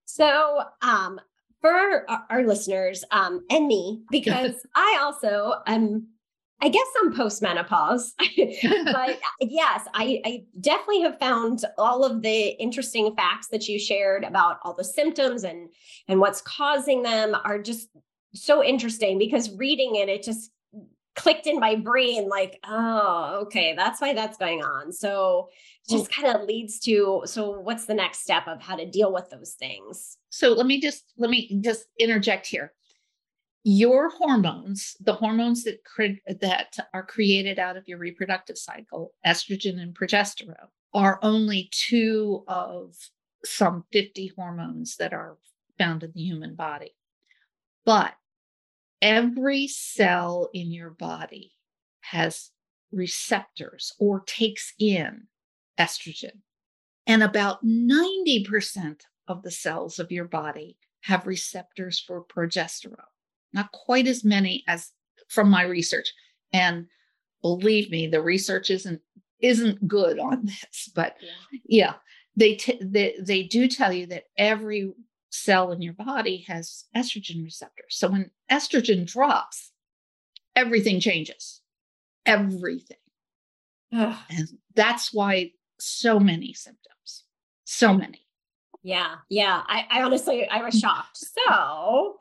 so, 0.05 0.63
um, 0.83 1.21
for 1.61 2.05
our, 2.29 2.45
listeners 2.45 3.05
um, 3.13 3.45
and 3.49 3.69
me, 3.69 4.03
because 4.11 4.67
I 4.75 4.99
also 5.01 5.55
am 5.67 6.09
I 6.65 6.69
guess 6.69 6.87
I'm 7.03 7.13
postmenopause, 7.13 8.13
but 8.93 9.19
yes, 9.41 9.85
I, 9.95 10.21
I, 10.25 10.45
definitely 10.61 11.01
have 11.01 11.19
found 11.19 11.65
all 11.77 12.05
of 12.05 12.23
the 12.23 12.51
interesting 12.63 13.17
facts 13.17 13.49
that 13.49 13.67
you 13.67 13.81
shared 13.81 14.23
about 14.23 14.59
all 14.63 14.73
the 14.73 14.85
symptoms 14.85 15.43
and 15.43 15.71
and 16.07 16.21
what's 16.21 16.41
causing 16.41 17.03
them 17.03 17.35
are 17.45 17.61
just 17.61 17.89
so 18.33 18.63
interesting 18.63 19.19
because 19.19 19.51
reading 19.57 19.97
it, 19.97 20.09
it 20.09 20.23
just 20.23 20.53
clicked 21.15 21.47
in 21.47 21.59
my 21.59 21.77
brain 21.77 22.29
like, 22.29 22.59
oh, 22.65 23.41
okay, 23.43 23.75
that's 23.77 24.01
why 24.01 24.15
that's 24.15 24.39
going 24.39 24.63
on. 24.63 24.93
So 24.93 25.49
just 25.89 26.15
kind 26.15 26.29
of 26.29 26.47
leads 26.47 26.79
to 26.81 27.23
so 27.25 27.59
what's 27.59 27.87
the 27.87 27.95
next 27.95 28.21
step 28.21 28.47
of 28.47 28.63
how 28.63 28.77
to 28.77 28.89
deal 28.89 29.13
with 29.13 29.29
those 29.31 29.53
things? 29.53 30.17
So 30.31 30.53
let 30.53 30.67
me 30.67 30.81
just 30.81 31.13
let 31.19 31.31
me 31.31 31.61
just 31.63 31.87
interject 31.99 32.47
here 32.47 32.73
your 33.65 34.11
hormones, 34.11 34.97
the 35.01 35.15
hormones 35.15 35.65
that 35.65 35.85
cre- 35.85 36.21
that 36.41 36.77
are 36.93 37.05
created 37.05 37.59
out 37.59 37.77
of 37.77 37.87
your 37.87 37.99
reproductive 37.99 38.59
cycle, 38.59 39.13
estrogen 39.25 39.81
and 39.81 39.95
progesterone, 39.95 40.69
are 40.95 41.19
only 41.23 41.71
two 41.71 42.45
of 42.49 42.95
some 43.45 43.85
50 43.93 44.33
hormones 44.37 44.97
that 44.97 45.13
are 45.13 45.39
found 45.79 46.03
in 46.03 46.13
the 46.15 46.23
human 46.23 46.55
body. 46.55 46.95
But 47.85 48.15
every 49.03 49.67
cell 49.67 50.49
in 50.55 50.73
your 50.73 50.91
body 50.91 51.53
has 52.01 52.51
receptors 52.91 53.93
or 53.99 54.21
takes 54.21 54.73
in 54.79 55.25
estrogen. 55.79 56.41
And 57.07 57.23
about 57.23 57.65
90% 57.65 59.01
of 59.29 59.43
the 59.43 59.51
cells 59.51 59.99
of 59.99 60.11
your 60.11 60.27
body 60.27 60.79
have 61.03 61.27
receptors 61.27 62.01
for 62.01 62.25
progesterone 62.25 62.97
not 63.53 63.73
quite 63.73 64.07
as 64.07 64.25
many 64.25 64.65
as 64.67 64.91
from 65.29 65.51
my 65.51 65.63
research. 65.63 66.13
And 66.53 66.87
believe 67.41 67.91
me, 67.91 68.07
the 68.07 68.23
research 68.23 68.71
isn't 68.71 69.01
isn't 69.41 69.89
good 69.89 70.19
on 70.19 70.45
this, 70.47 70.91
but 70.95 71.17
yeah, 71.21 71.29
yeah 71.65 71.95
they, 72.37 72.55
t- 72.55 72.81
they 72.81 73.17
they 73.21 73.43
do 73.43 73.69
tell 73.69 73.93
you 73.93 74.07
that 74.07 74.25
every 74.39 74.93
cell 75.33 75.73
in 75.73 75.81
your 75.83 75.95
body 75.95 76.45
has 76.47 76.85
estrogen 76.95 77.43
receptors. 77.43 77.97
So 77.97 78.09
when 78.09 78.31
estrogen 78.51 79.07
drops, 79.07 79.73
everything 80.55 81.01
changes. 81.01 81.61
Everything. 82.27 82.99
Ugh. 83.93 84.17
And 84.31 84.49
that's 84.75 85.13
why 85.13 85.53
so 85.79 86.21
many 86.21 86.53
symptoms. 86.53 87.25
So 87.65 87.95
many. 87.95 88.27
Yeah, 88.85 89.15
yeah. 89.29 89.63
I, 89.67 89.87
I 89.91 90.03
honestly, 90.03 90.49
I 90.49 90.63
was 90.63 90.79
shocked. 90.79 91.19
So, 91.49 92.19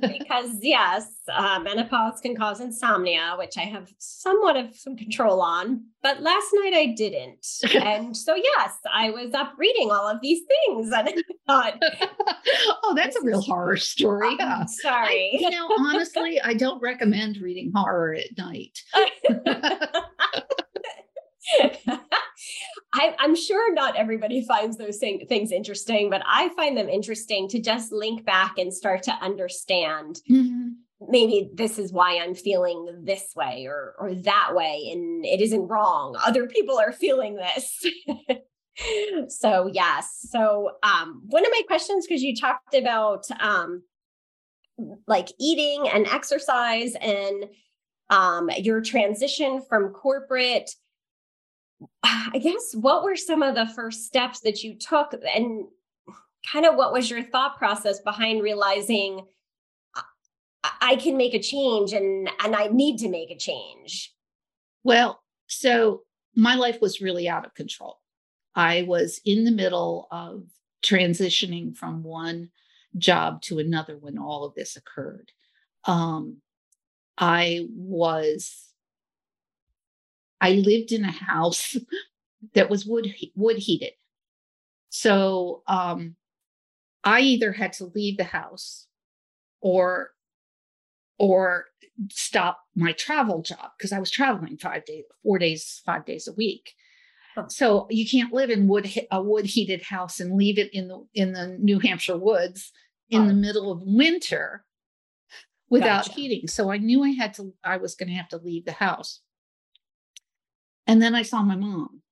because 0.00 0.58
yes, 0.60 1.06
uh, 1.32 1.60
menopause 1.60 2.20
can 2.20 2.34
cause 2.34 2.60
insomnia, 2.60 3.34
which 3.38 3.56
I 3.56 3.62
have 3.62 3.92
somewhat 3.98 4.56
of 4.56 4.74
some 4.74 4.96
control 4.96 5.40
on. 5.40 5.84
But 6.02 6.20
last 6.20 6.48
night 6.54 6.72
I 6.74 6.94
didn't, 6.96 7.46
and 7.74 8.16
so 8.16 8.34
yes, 8.34 8.74
I 8.92 9.10
was 9.10 9.32
up 9.32 9.52
reading 9.56 9.90
all 9.92 10.08
of 10.08 10.20
these 10.22 10.40
things, 10.66 10.90
and 10.92 11.08
I 11.08 11.14
thought, 11.46 11.82
"Oh, 12.82 12.94
that's 12.96 13.16
a 13.16 13.22
real 13.22 13.42
horror 13.42 13.76
story." 13.76 14.34
Yeah. 14.38 14.64
Sorry. 14.66 15.30
I, 15.34 15.38
you 15.38 15.50
know, 15.50 15.68
honestly, 15.78 16.40
I 16.40 16.54
don't 16.54 16.80
recommend 16.82 17.36
reading 17.38 17.70
horror 17.74 18.14
at 18.14 18.36
night. 18.36 18.82
I, 22.94 23.16
am 23.18 23.34
sure 23.34 23.74
not 23.74 23.96
everybody 23.96 24.44
finds 24.48 24.76
those 24.76 24.98
thing, 24.98 25.26
things 25.28 25.52
interesting, 25.52 26.08
but 26.10 26.22
I 26.26 26.48
find 26.50 26.76
them 26.76 26.88
interesting 26.88 27.48
to 27.48 27.60
just 27.60 27.92
link 27.92 28.24
back 28.24 28.56
and 28.56 28.72
start 28.72 29.02
to 29.04 29.12
understand. 29.12 30.20
Mm-hmm. 30.30 30.68
Maybe 31.08 31.50
this 31.52 31.78
is 31.78 31.92
why 31.92 32.18
I'm 32.18 32.34
feeling 32.34 33.02
this 33.02 33.34
way 33.36 33.66
or 33.66 33.94
or 33.98 34.14
that 34.14 34.54
way, 34.54 34.88
and 34.90 35.24
it 35.24 35.42
isn't 35.42 35.68
wrong. 35.68 36.16
Other 36.24 36.46
people 36.46 36.78
are 36.78 36.92
feeling 36.92 37.36
this. 37.36 37.84
so 39.28 39.68
yes. 39.70 40.26
So 40.30 40.70
um, 40.82 41.22
one 41.26 41.44
of 41.44 41.50
my 41.50 41.60
questions, 41.66 42.06
because 42.06 42.22
you 42.22 42.34
talked 42.34 42.74
about 42.74 43.26
um, 43.40 43.82
like 45.06 45.28
eating 45.38 45.88
and 45.92 46.06
exercise 46.06 46.94
and 46.94 47.46
um, 48.08 48.48
your 48.58 48.80
transition 48.80 49.60
from 49.68 49.90
corporate 49.90 50.70
I 52.02 52.38
guess 52.38 52.74
what 52.74 53.04
were 53.04 53.16
some 53.16 53.42
of 53.42 53.54
the 53.54 53.66
first 53.66 54.06
steps 54.06 54.40
that 54.40 54.62
you 54.62 54.76
took 54.76 55.14
and 55.34 55.66
kind 56.50 56.66
of 56.66 56.76
what 56.76 56.92
was 56.92 57.10
your 57.10 57.22
thought 57.22 57.56
process 57.56 58.00
behind 58.00 58.42
realizing 58.42 59.26
I 60.80 60.96
can 60.96 61.16
make 61.16 61.34
a 61.34 61.42
change 61.42 61.92
and 61.92 62.28
and 62.42 62.54
I 62.54 62.68
need 62.68 62.98
to 62.98 63.08
make 63.08 63.30
a 63.30 63.38
change? 63.38 64.12
Well, 64.82 65.22
so 65.46 66.02
my 66.34 66.54
life 66.54 66.80
was 66.80 67.00
really 67.00 67.28
out 67.28 67.46
of 67.46 67.54
control. 67.54 67.98
I 68.54 68.82
was 68.82 69.20
in 69.24 69.44
the 69.44 69.50
middle 69.50 70.08
of 70.10 70.44
transitioning 70.84 71.76
from 71.76 72.02
one 72.02 72.50
job 72.96 73.42
to 73.42 73.58
another 73.58 73.96
when 73.96 74.18
all 74.18 74.44
of 74.44 74.54
this 74.54 74.76
occurred. 74.76 75.32
Um, 75.84 76.38
I 77.18 77.66
was, 77.70 78.72
I 80.44 80.52
lived 80.52 80.92
in 80.92 81.04
a 81.04 81.10
house 81.10 81.74
that 82.54 82.68
was 82.68 82.84
wood 82.84 83.12
wood 83.34 83.56
heated. 83.56 83.92
So 84.90 85.62
um, 85.66 86.16
I 87.02 87.20
either 87.20 87.52
had 87.52 87.72
to 87.74 87.86
leave 87.86 88.18
the 88.18 88.24
house 88.24 88.86
or 89.62 90.10
or 91.18 91.66
stop 92.10 92.60
my 92.76 92.92
travel 92.92 93.40
job 93.40 93.70
because 93.78 93.92
I 93.92 93.98
was 93.98 94.10
traveling 94.10 94.58
five 94.58 94.84
days, 94.84 95.04
four 95.22 95.38
days, 95.38 95.80
five 95.86 96.04
days 96.04 96.28
a 96.28 96.32
week. 96.32 96.74
So 97.48 97.86
you 97.90 98.06
can't 98.08 98.32
live 98.32 98.50
in 98.50 98.68
wood 98.68 98.88
a 99.10 99.22
wood 99.22 99.46
heated 99.46 99.82
house 99.82 100.20
and 100.20 100.36
leave 100.36 100.58
it 100.58 100.72
in 100.74 100.88
the 100.88 101.06
in 101.14 101.32
the 101.32 101.56
New 101.58 101.78
Hampshire 101.80 102.18
woods 102.18 102.70
in 103.08 103.22
oh. 103.22 103.26
the 103.28 103.34
middle 103.34 103.72
of 103.72 103.80
winter 103.82 104.64
without 105.70 106.04
gotcha. 106.04 106.12
heating. 106.12 106.48
So 106.48 106.70
I 106.70 106.76
knew 106.76 107.02
I 107.02 107.10
had 107.10 107.32
to 107.34 107.54
I 107.64 107.78
was 107.78 107.94
going 107.94 108.10
to 108.10 108.14
have 108.14 108.28
to 108.28 108.36
leave 108.36 108.66
the 108.66 108.72
house. 108.72 109.20
And 110.86 111.00
then 111.00 111.14
I 111.14 111.22
saw 111.22 111.42
my 111.42 111.56
mom. 111.56 112.02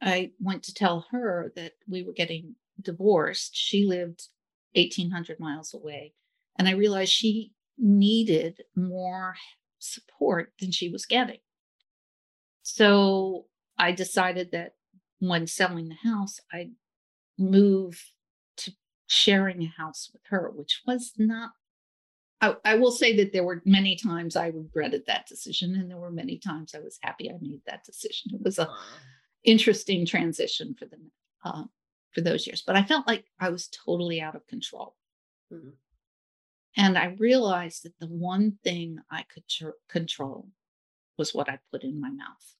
I 0.00 0.32
went 0.40 0.62
to 0.64 0.74
tell 0.74 1.06
her 1.10 1.52
that 1.56 1.72
we 1.88 2.02
were 2.02 2.12
getting 2.12 2.56
divorced. 2.80 3.56
She 3.56 3.84
lived 3.86 4.28
1800 4.74 5.38
miles 5.38 5.72
away 5.74 6.14
and 6.58 6.68
I 6.68 6.72
realized 6.72 7.12
she 7.12 7.52
needed 7.78 8.62
more 8.74 9.34
support 9.78 10.52
than 10.60 10.70
she 10.70 10.88
was 10.88 11.06
getting. 11.06 11.38
So 12.62 13.46
I 13.78 13.92
decided 13.92 14.50
that 14.52 14.74
when 15.18 15.46
selling 15.46 15.88
the 15.88 16.08
house, 16.08 16.40
I'd 16.52 16.72
move 17.38 18.12
to 18.58 18.72
sharing 19.06 19.62
a 19.62 19.72
house 19.82 20.10
with 20.12 20.22
her, 20.28 20.50
which 20.50 20.82
was 20.86 21.12
not. 21.16 21.50
I, 22.42 22.56
I, 22.64 22.74
will 22.74 22.90
say 22.90 23.16
that 23.16 23.32
there 23.32 23.44
were 23.44 23.62
many 23.64 23.96
times 23.96 24.34
I 24.34 24.48
regretted 24.48 25.06
that 25.06 25.26
decision, 25.28 25.76
and 25.76 25.88
there 25.88 25.96
were 25.96 26.10
many 26.10 26.38
times 26.38 26.74
I 26.74 26.80
was 26.80 26.98
happy 27.00 27.30
I 27.30 27.34
made 27.40 27.60
that 27.66 27.84
decision. 27.84 28.32
It 28.34 28.42
was 28.42 28.58
a 28.58 28.68
interesting 29.44 30.04
transition 30.04 30.74
for 30.78 30.86
the 30.86 30.98
uh, 31.44 31.64
for 32.12 32.20
those 32.20 32.46
years, 32.46 32.62
but 32.66 32.76
I 32.76 32.82
felt 32.82 33.06
like 33.06 33.24
I 33.40 33.48
was 33.48 33.68
totally 33.68 34.20
out 34.20 34.34
of 34.34 34.46
control. 34.46 34.96
Mm-hmm. 35.52 35.70
And 36.76 36.98
I 36.98 37.16
realized 37.18 37.84
that 37.84 37.98
the 38.00 38.08
one 38.08 38.58
thing 38.64 38.98
I 39.10 39.24
could 39.32 39.46
tr- 39.48 39.78
control 39.88 40.48
was 41.18 41.34
what 41.34 41.48
I 41.48 41.58
put 41.70 41.84
in 41.84 42.00
my 42.00 42.10
mouth. 42.10 42.56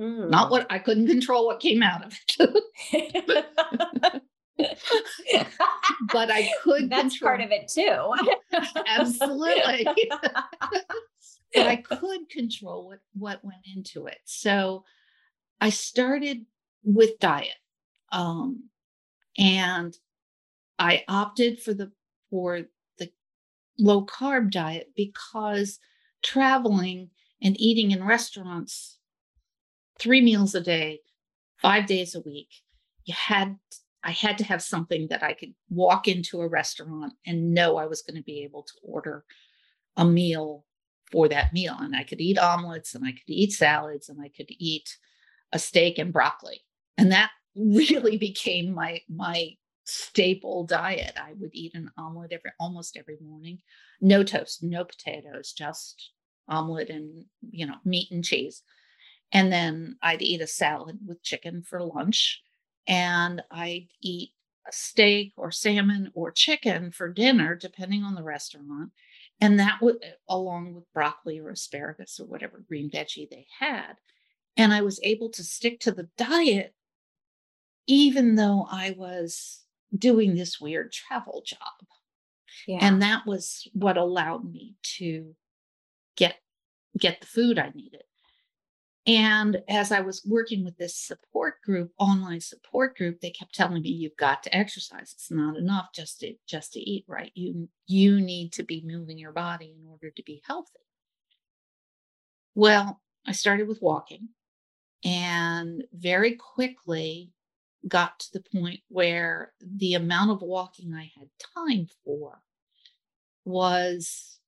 Mm. 0.00 0.30
Not 0.30 0.50
what 0.50 0.66
I 0.70 0.78
couldn't 0.78 1.06
control 1.06 1.46
what 1.46 1.60
came 1.60 1.82
out 1.82 2.04
of 2.04 2.12
it. 2.30 2.64
but 4.02 4.22
I 4.60 6.50
could 6.62 6.90
That's 6.90 7.18
control. 7.18 7.28
part 7.28 7.40
of 7.40 7.50
it 7.50 7.68
too. 7.68 8.14
Absolutely. 8.86 9.86
but 11.54 11.66
I 11.66 11.76
could 11.76 12.28
control 12.30 12.86
what, 12.86 12.98
what 13.14 13.44
went 13.44 13.66
into 13.74 14.06
it. 14.06 14.18
So 14.24 14.84
I 15.60 15.70
started 15.70 16.46
with 16.84 17.18
diet. 17.18 17.54
Um, 18.10 18.64
and 19.36 19.96
I 20.78 21.04
opted 21.08 21.60
for 21.60 21.74
the 21.74 21.92
for 22.30 22.62
the 22.98 23.10
low 23.78 24.04
carb 24.04 24.50
diet 24.50 24.90
because 24.96 25.78
traveling 26.22 27.10
and 27.42 27.58
eating 27.60 27.90
in 27.90 28.04
restaurants 28.04 28.98
three 29.98 30.20
meals 30.20 30.54
a 30.54 30.60
day, 30.60 31.00
five 31.60 31.86
days 31.86 32.14
a 32.14 32.20
week, 32.20 32.48
you 33.04 33.14
had 33.14 33.58
I 34.04 34.12
had 34.12 34.38
to 34.38 34.44
have 34.44 34.62
something 34.62 35.08
that 35.08 35.22
I 35.22 35.32
could 35.32 35.54
walk 35.70 36.06
into 36.06 36.40
a 36.40 36.48
restaurant 36.48 37.14
and 37.26 37.52
know 37.52 37.76
I 37.76 37.86
was 37.86 38.02
going 38.02 38.16
to 38.16 38.22
be 38.22 38.44
able 38.44 38.62
to 38.62 38.72
order 38.82 39.24
a 39.96 40.04
meal 40.04 40.64
for 41.10 41.28
that 41.28 41.52
meal. 41.52 41.76
And 41.78 41.96
I 41.96 42.04
could 42.04 42.20
eat 42.20 42.38
omelets 42.38 42.94
and 42.94 43.04
I 43.04 43.12
could 43.12 43.28
eat 43.28 43.52
salads 43.52 44.08
and 44.08 44.20
I 44.20 44.28
could 44.28 44.50
eat 44.50 44.88
a 45.52 45.58
steak 45.58 45.98
and 45.98 46.12
broccoli. 46.12 46.60
And 46.96 47.12
that 47.12 47.30
really 47.56 48.16
became 48.16 48.72
my 48.74 49.00
my 49.08 49.54
staple 49.84 50.64
diet. 50.64 51.14
I 51.16 51.32
would 51.38 51.54
eat 51.54 51.74
an 51.74 51.90
omelet 51.96 52.32
every 52.32 52.52
almost 52.60 52.96
every 52.96 53.16
morning. 53.20 53.58
No 54.00 54.22
toast, 54.22 54.62
no 54.62 54.84
potatoes, 54.84 55.52
just 55.52 56.12
omelet 56.46 56.88
and 56.88 57.24
you 57.50 57.66
know 57.66 57.76
meat 57.84 58.10
and 58.10 58.24
cheese. 58.24 58.62
And 59.32 59.52
then 59.52 59.96
I'd 60.02 60.22
eat 60.22 60.40
a 60.40 60.46
salad 60.46 60.98
with 61.06 61.22
chicken 61.22 61.62
for 61.62 61.82
lunch, 61.82 62.42
and 62.88 63.42
I'd 63.50 63.88
eat 64.00 64.30
a 64.66 64.72
steak 64.72 65.34
or 65.36 65.52
salmon 65.52 66.10
or 66.14 66.32
chicken 66.32 66.90
for 66.90 67.12
dinner, 67.12 67.54
depending 67.54 68.02
on 68.02 68.14
the 68.14 68.22
restaurant. 68.22 68.90
And 69.40 69.60
that 69.60 69.80
would, 69.80 69.98
along 70.28 70.74
with 70.74 70.92
broccoli 70.92 71.38
or 71.38 71.50
asparagus 71.50 72.18
or 72.18 72.26
whatever 72.26 72.64
green 72.66 72.90
veggie 72.90 73.30
they 73.30 73.46
had. 73.60 73.92
And 74.56 74.72
I 74.72 74.80
was 74.80 74.98
able 75.04 75.30
to 75.30 75.44
stick 75.44 75.78
to 75.80 75.92
the 75.92 76.08
diet, 76.16 76.74
even 77.86 78.34
though 78.34 78.66
I 78.68 78.94
was 78.96 79.60
doing 79.96 80.34
this 80.34 80.60
weird 80.60 80.90
travel 80.90 81.42
job. 81.46 81.58
Yeah. 82.66 82.78
And 82.80 83.02
that 83.02 83.26
was 83.26 83.68
what 83.72 83.96
allowed 83.96 84.50
me 84.50 84.74
to 84.96 85.36
get 86.16 86.36
get 86.98 87.20
the 87.20 87.26
food 87.26 87.58
I 87.58 87.70
needed. 87.74 88.02
And 89.08 89.62
as 89.70 89.90
I 89.90 90.00
was 90.00 90.22
working 90.26 90.62
with 90.62 90.76
this 90.76 90.94
support 90.94 91.62
group, 91.62 91.92
online 91.98 92.42
support 92.42 92.94
group, 92.94 93.20
they 93.20 93.30
kept 93.30 93.54
telling 93.54 93.80
me, 93.80 93.88
you've 93.88 94.18
got 94.18 94.42
to 94.42 94.54
exercise. 94.54 95.14
It's 95.14 95.30
not 95.30 95.56
enough 95.56 95.88
just 95.94 96.20
to 96.20 96.34
just 96.46 96.74
to 96.74 96.80
eat 96.80 97.06
right. 97.08 97.32
You 97.34 97.70
you 97.86 98.20
need 98.20 98.52
to 98.52 98.62
be 98.62 98.84
moving 98.84 99.16
your 99.16 99.32
body 99.32 99.74
in 99.80 99.88
order 99.88 100.10
to 100.10 100.22
be 100.22 100.42
healthy. 100.44 100.80
Well, 102.54 103.00
I 103.26 103.32
started 103.32 103.66
with 103.66 103.80
walking 103.80 104.28
and 105.02 105.84
very 105.94 106.34
quickly 106.34 107.32
got 107.86 108.18
to 108.18 108.32
the 108.34 108.44
point 108.60 108.80
where 108.88 109.54
the 109.60 109.94
amount 109.94 110.32
of 110.32 110.42
walking 110.42 110.92
I 110.92 111.10
had 111.16 111.28
time 111.56 111.88
for 112.04 112.42
was 113.46 114.38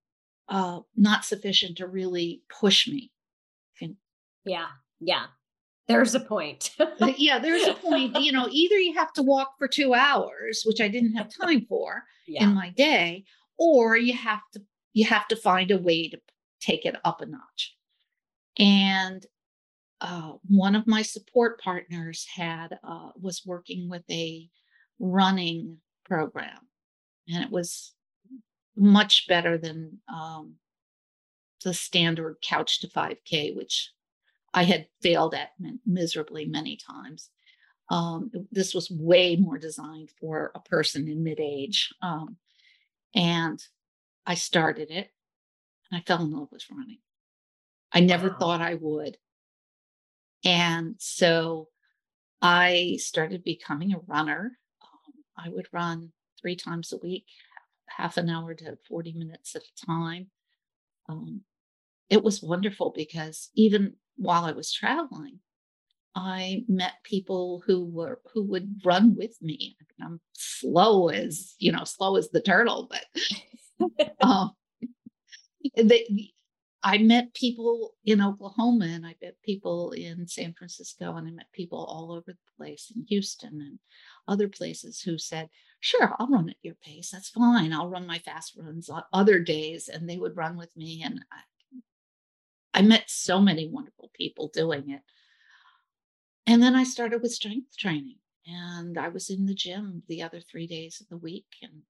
uh, 0.51 0.81
not 0.95 1.25
sufficient 1.25 1.79
to 1.79 1.87
really 1.87 2.43
push 2.61 2.87
me. 2.87 3.11
Yeah, 4.45 4.67
yeah. 5.01 5.27
There's 5.89 6.15
a 6.15 6.21
point. 6.21 6.71
yeah, 7.17 7.41
there's 7.41 7.67
a 7.67 7.75
point. 7.75 8.21
You 8.21 8.31
know, 8.31 8.47
either 8.51 8.79
you 8.79 8.95
have 8.95 9.13
to 9.15 9.23
walk 9.23 9.55
for 9.59 9.67
two 9.67 9.93
hours, 9.93 10.63
which 10.65 10.81
I 10.81 10.89
didn't 10.89 11.15
have 11.15 11.29
time 11.43 11.67
for 11.69 12.05
yeah. 12.29 12.45
in 12.45 12.55
my 12.55 12.71
day, 12.71 13.25
or 13.59 13.97
you 13.97 14.15
have 14.15 14.43
to 14.53 14.63
you 14.93 15.07
have 15.07 15.27
to 15.29 15.37
find 15.37 15.71
a 15.71 15.79
way 15.79 16.09
to 16.09 16.19
take 16.61 16.85
it 16.87 16.97
up 17.05 17.21
a 17.21 17.27
notch. 17.27 17.77
And 18.59 19.25
uh, 20.01 20.33
one 20.49 20.75
of 20.75 20.87
my 20.87 21.03
support 21.03 21.61
partners 21.61 22.27
had 22.35 22.79
uh, 22.85 23.11
was 23.21 23.43
working 23.45 23.89
with 23.89 24.05
a 24.11 24.49
running 24.99 25.79
program, 26.05 26.59
and 27.29 27.43
it 27.43 27.51
was 27.51 27.95
much 28.77 29.27
better 29.29 29.59
than 29.59 29.99
um, 30.13 30.55
the 31.65 31.75
standard 31.75 32.37
couch 32.43 32.81
to 32.81 32.89
5K, 32.89 33.55
which 33.55 33.91
I 34.53 34.65
had 34.65 34.87
failed 35.01 35.35
at 35.35 35.51
miserably 35.87 36.47
many 36.47 36.77
times. 36.77 37.31
Um, 37.89 38.31
this 38.53 38.75
was 38.75 38.91
way 38.91 39.37
more 39.37 39.59
designed 39.59 40.11
for 40.21 40.53
a 40.55 40.61
person 40.61 41.09
in 41.09 41.23
mid 41.25 41.41
age. 41.41 41.93
Um, 42.03 42.37
and 43.15 43.63
I 44.27 44.35
started 44.35 44.91
it 44.91 45.11
and 45.91 46.01
I 46.01 46.05
fell 46.07 46.23
in 46.23 46.31
love 46.31 46.49
with 46.53 46.71
running. 46.71 46.99
I 47.93 48.01
never 48.01 48.29
wow. 48.29 48.37
thought 48.39 48.61
I 48.61 48.75
would. 48.75 49.17
And 50.45 50.95
so 50.99 51.69
I 52.41 52.97
started 52.99 53.45
becoming 53.45 53.93
a 53.93 54.01
runner. 54.07 54.59
Um, 54.83 55.25
I 55.37 55.49
would 55.49 55.67
run 55.73 56.13
three 56.41 56.57
times 56.57 56.93
a 56.93 56.99
week, 56.99 57.27
half 57.87 58.17
an 58.17 58.31
hour 58.31 58.55
to 58.55 58.79
40 58.89 59.13
minutes 59.15 59.55
at 59.57 59.63
a 59.63 59.87
time. 59.87 60.31
Um, 61.09 61.43
it 62.11 62.23
was 62.23 62.43
wonderful 62.43 62.93
because 62.95 63.51
even 63.55 63.95
while 64.17 64.45
I 64.45 64.53
was 64.53 64.73
traveling, 64.73 65.39
I 66.15 66.65
met 66.69 66.95
people 67.05 67.63
who 67.67 67.85
were 67.85 68.21
who 68.35 68.43
would 68.45 68.81
run 68.85 69.17
with 69.17 69.37
me. 69.41 69.77
I'm 70.03 70.21
slow 70.33 71.09
as 71.09 71.55
you 71.59 71.73
know, 71.73 71.85
slow 71.85 72.17
as 72.17 72.31
the 72.31 72.41
turtle, 72.41 72.91
but 72.91 74.11
um, 74.21 74.51
they, 75.77 76.33
I 76.83 76.99
met 76.99 77.35
people 77.35 77.95
in 78.05 78.23
Oklahoma 78.23 78.87
and 78.87 79.07
I 79.07 79.15
met 79.23 79.35
people 79.45 79.93
in 79.93 80.27
San 80.27 80.55
Francisco 80.55 81.15
and 81.17 81.29
I 81.29 81.31
met 81.31 81.53
people 81.53 81.85
all 81.85 82.13
over 82.13 82.33
the 82.33 82.37
place 82.57 82.91
in 82.95 83.05
Houston 83.09 83.61
and 83.61 83.79
other 84.27 84.49
places 84.49 85.01
who 85.01 85.19
said, 85.19 85.49
Sure, 85.81 86.15
I'll 86.19 86.29
run 86.29 86.51
at 86.51 86.57
your 86.63 86.75
pace. 86.83 87.11
That's 87.11 87.31
fine. 87.31 87.73
I'll 87.73 87.89
run 87.89 88.07
my 88.07 88.19
fast 88.19 88.55
runs 88.57 88.91
other 89.13 89.39
days. 89.39 89.89
And 89.89 90.09
they 90.09 90.19
would 90.19 90.37
run 90.37 90.57
with 90.57 90.75
me. 90.77 91.03
And 91.05 91.21
I, 91.33 91.41
I 92.73 92.83
met 92.83 93.11
so 93.11 93.41
many 93.41 93.69
wonderful 93.69 94.11
people 94.15 94.49
doing 94.49 94.91
it. 94.91 95.03
And 96.47 96.63
then 96.63 96.75
I 96.75 96.85
started 96.85 97.23
with 97.23 97.33
strength 97.33 97.77
training 97.77 98.19
and 98.47 98.99
I 98.99 99.09
was 99.09 99.31
in 99.31 99.47
the 99.47 99.55
gym 99.55 100.03
the 100.09 100.23
other 100.23 100.41
three 100.41 100.67
days 100.67 101.01
of 101.01 101.09
the 101.09 101.17
week. 101.17 101.47
And 101.63 101.83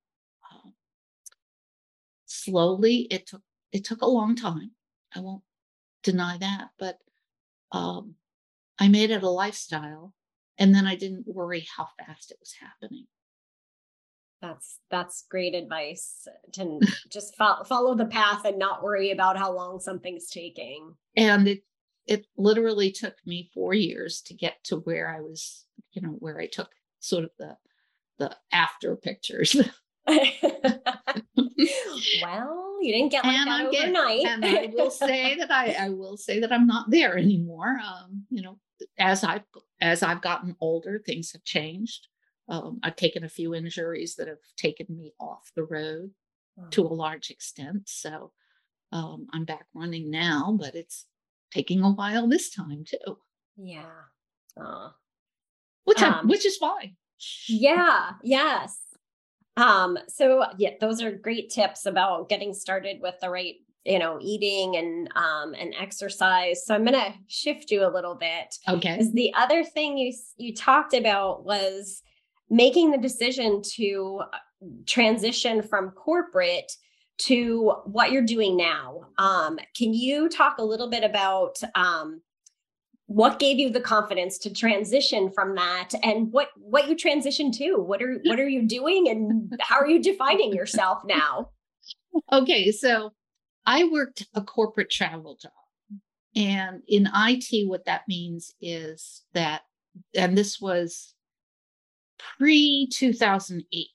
slowly 2.30 3.08
it 3.10 3.26
took 3.26 3.42
it 3.72 3.84
took 3.84 4.02
a 4.02 4.06
long 4.06 4.34
time. 4.34 4.72
I 5.14 5.20
won't 5.20 5.42
deny 6.02 6.38
that, 6.38 6.70
but 6.78 6.98
um, 7.72 8.14
I 8.78 8.88
made 8.88 9.10
it 9.10 9.22
a 9.22 9.28
lifestyle, 9.28 10.14
and 10.58 10.74
then 10.74 10.86
I 10.86 10.96
didn't 10.96 11.26
worry 11.26 11.66
how 11.76 11.88
fast 11.98 12.30
it 12.30 12.38
was 12.40 12.54
happening. 12.60 13.06
That's 14.42 14.78
that's 14.90 15.26
great 15.30 15.54
advice 15.54 16.26
to 16.52 16.80
just 17.10 17.36
fo- 17.36 17.64
follow 17.64 17.94
the 17.94 18.06
path 18.06 18.44
and 18.44 18.58
not 18.58 18.82
worry 18.82 19.10
about 19.10 19.36
how 19.36 19.52
long 19.52 19.80
something's 19.80 20.28
taking. 20.28 20.94
And 21.16 21.48
it 21.48 21.62
it 22.06 22.26
literally 22.36 22.90
took 22.90 23.14
me 23.26 23.50
4 23.54 23.74
years 23.74 24.22
to 24.22 24.34
get 24.34 24.56
to 24.64 24.76
where 24.76 25.08
I 25.08 25.20
was, 25.20 25.64
you 25.92 26.02
know, 26.02 26.16
where 26.18 26.40
I 26.40 26.46
took 26.46 26.70
sort 27.00 27.24
of 27.24 27.30
the 27.38 27.56
the 28.18 28.36
after 28.52 28.96
pictures. 28.96 29.56
well, 32.22 32.78
you 32.80 32.92
didn't 32.92 33.10
get 33.10 33.24
like 33.24 33.36
and 33.36 33.48
that 33.48 33.60
I'm 33.60 33.66
overnight. 33.66 34.26
and 34.26 34.44
I 34.44 34.70
will 34.72 34.90
say 34.90 35.36
that 35.36 35.50
I, 35.50 35.76
I 35.78 35.88
will 35.90 36.16
say 36.16 36.40
that 36.40 36.52
I'm 36.52 36.66
not 36.66 36.90
there 36.90 37.16
anymore. 37.16 37.78
Um, 37.84 38.24
you 38.30 38.42
know, 38.42 38.58
as 38.98 39.24
I've 39.24 39.44
as 39.80 40.02
I've 40.02 40.22
gotten 40.22 40.56
older, 40.60 41.02
things 41.04 41.32
have 41.32 41.44
changed. 41.44 42.08
Um, 42.50 42.80
I've 42.82 42.96
taken 42.96 43.24
a 43.24 43.28
few 43.28 43.54
injuries 43.54 44.16
that 44.16 44.28
have 44.28 44.42
taken 44.56 44.86
me 44.90 45.14
off 45.20 45.52
the 45.54 45.64
road 45.64 46.10
to 46.72 46.82
a 46.82 46.88
large 46.88 47.30
extent. 47.30 47.88
So 47.88 48.32
um, 48.92 49.28
I'm 49.32 49.44
back 49.44 49.66
running 49.74 50.10
now, 50.10 50.56
but 50.60 50.74
it's 50.74 51.06
taking 51.52 51.82
a 51.82 51.90
while 51.90 52.28
this 52.28 52.50
time 52.50 52.84
too, 52.84 53.18
yeah. 53.56 53.84
Oh. 54.58 54.90
which 55.84 56.02
Um, 56.02 56.28
which 56.28 56.44
is 56.44 56.56
fine. 56.56 56.96
Yeah, 57.48 58.12
yes. 58.22 58.78
Um, 59.56 59.98
so 60.08 60.44
yeah, 60.58 60.70
those 60.80 61.02
are 61.02 61.12
great 61.12 61.50
tips 61.50 61.86
about 61.86 62.28
getting 62.28 62.52
started 62.52 63.00
with 63.00 63.14
the 63.20 63.30
right, 63.30 63.54
you 63.84 63.98
know, 63.98 64.18
eating 64.20 64.76
and 64.76 65.08
um 65.16 65.54
and 65.54 65.74
exercise. 65.78 66.66
So 66.66 66.74
I'm 66.74 66.84
gonna 66.84 67.14
shift 67.28 67.70
you 67.70 67.86
a 67.86 67.92
little 67.92 68.14
bit. 68.14 68.56
Okay. 68.68 68.98
Is 68.98 69.12
the 69.12 69.32
other 69.34 69.64
thing 69.64 69.98
you 69.98 70.12
you 70.36 70.54
talked 70.54 70.94
about 70.94 71.44
was 71.44 72.02
making 72.50 72.90
the 72.90 72.98
decision 72.98 73.62
to 73.76 74.22
uh, 74.32 74.38
transition 74.86 75.62
from 75.62 75.90
corporate 75.92 76.72
to 77.18 77.74
what 77.84 78.12
you're 78.12 78.22
doing 78.22 78.56
now. 78.56 79.06
Um, 79.18 79.58
can 79.76 79.94
you 79.94 80.28
talk 80.28 80.58
a 80.58 80.64
little 80.64 80.88
bit 80.88 81.04
about 81.04 81.60
um, 81.74 82.22
what 83.06 83.38
gave 83.38 83.58
you 83.58 83.70
the 83.70 83.80
confidence 83.80 84.38
to 84.38 84.50
transition 84.50 85.30
from 85.30 85.54
that, 85.56 85.90
and 86.02 86.32
what 86.32 86.48
what 86.56 86.88
you 86.88 86.96
transitioned 86.96 87.56
to? 87.58 87.76
What 87.76 88.02
are 88.02 88.20
what 88.24 88.38
are 88.38 88.48
you 88.48 88.62
doing, 88.62 89.08
and 89.08 89.60
how 89.60 89.80
are 89.80 89.88
you 89.88 90.02
defining 90.02 90.52
yourself 90.52 91.02
now? 91.04 91.50
Okay. 92.32 92.72
So 92.72 93.12
I 93.66 93.84
worked 93.84 94.26
a 94.34 94.42
corporate 94.42 94.90
travel 94.90 95.38
job. 95.40 95.52
And 96.34 96.82
in 96.88 97.08
IT, 97.14 97.68
what 97.68 97.84
that 97.84 98.02
means 98.08 98.52
is 98.60 99.22
that, 99.32 99.62
and 100.16 100.36
this 100.36 100.60
was 100.60 101.14
pre 102.40 102.88
2008, 102.90 103.88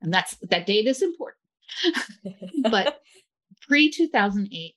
and 0.00 0.12
that's 0.12 0.36
that 0.40 0.66
date 0.66 0.86
is 0.86 1.02
important, 1.02 1.44
but 2.70 3.02
pre 3.68 3.90
2008, 3.90 4.74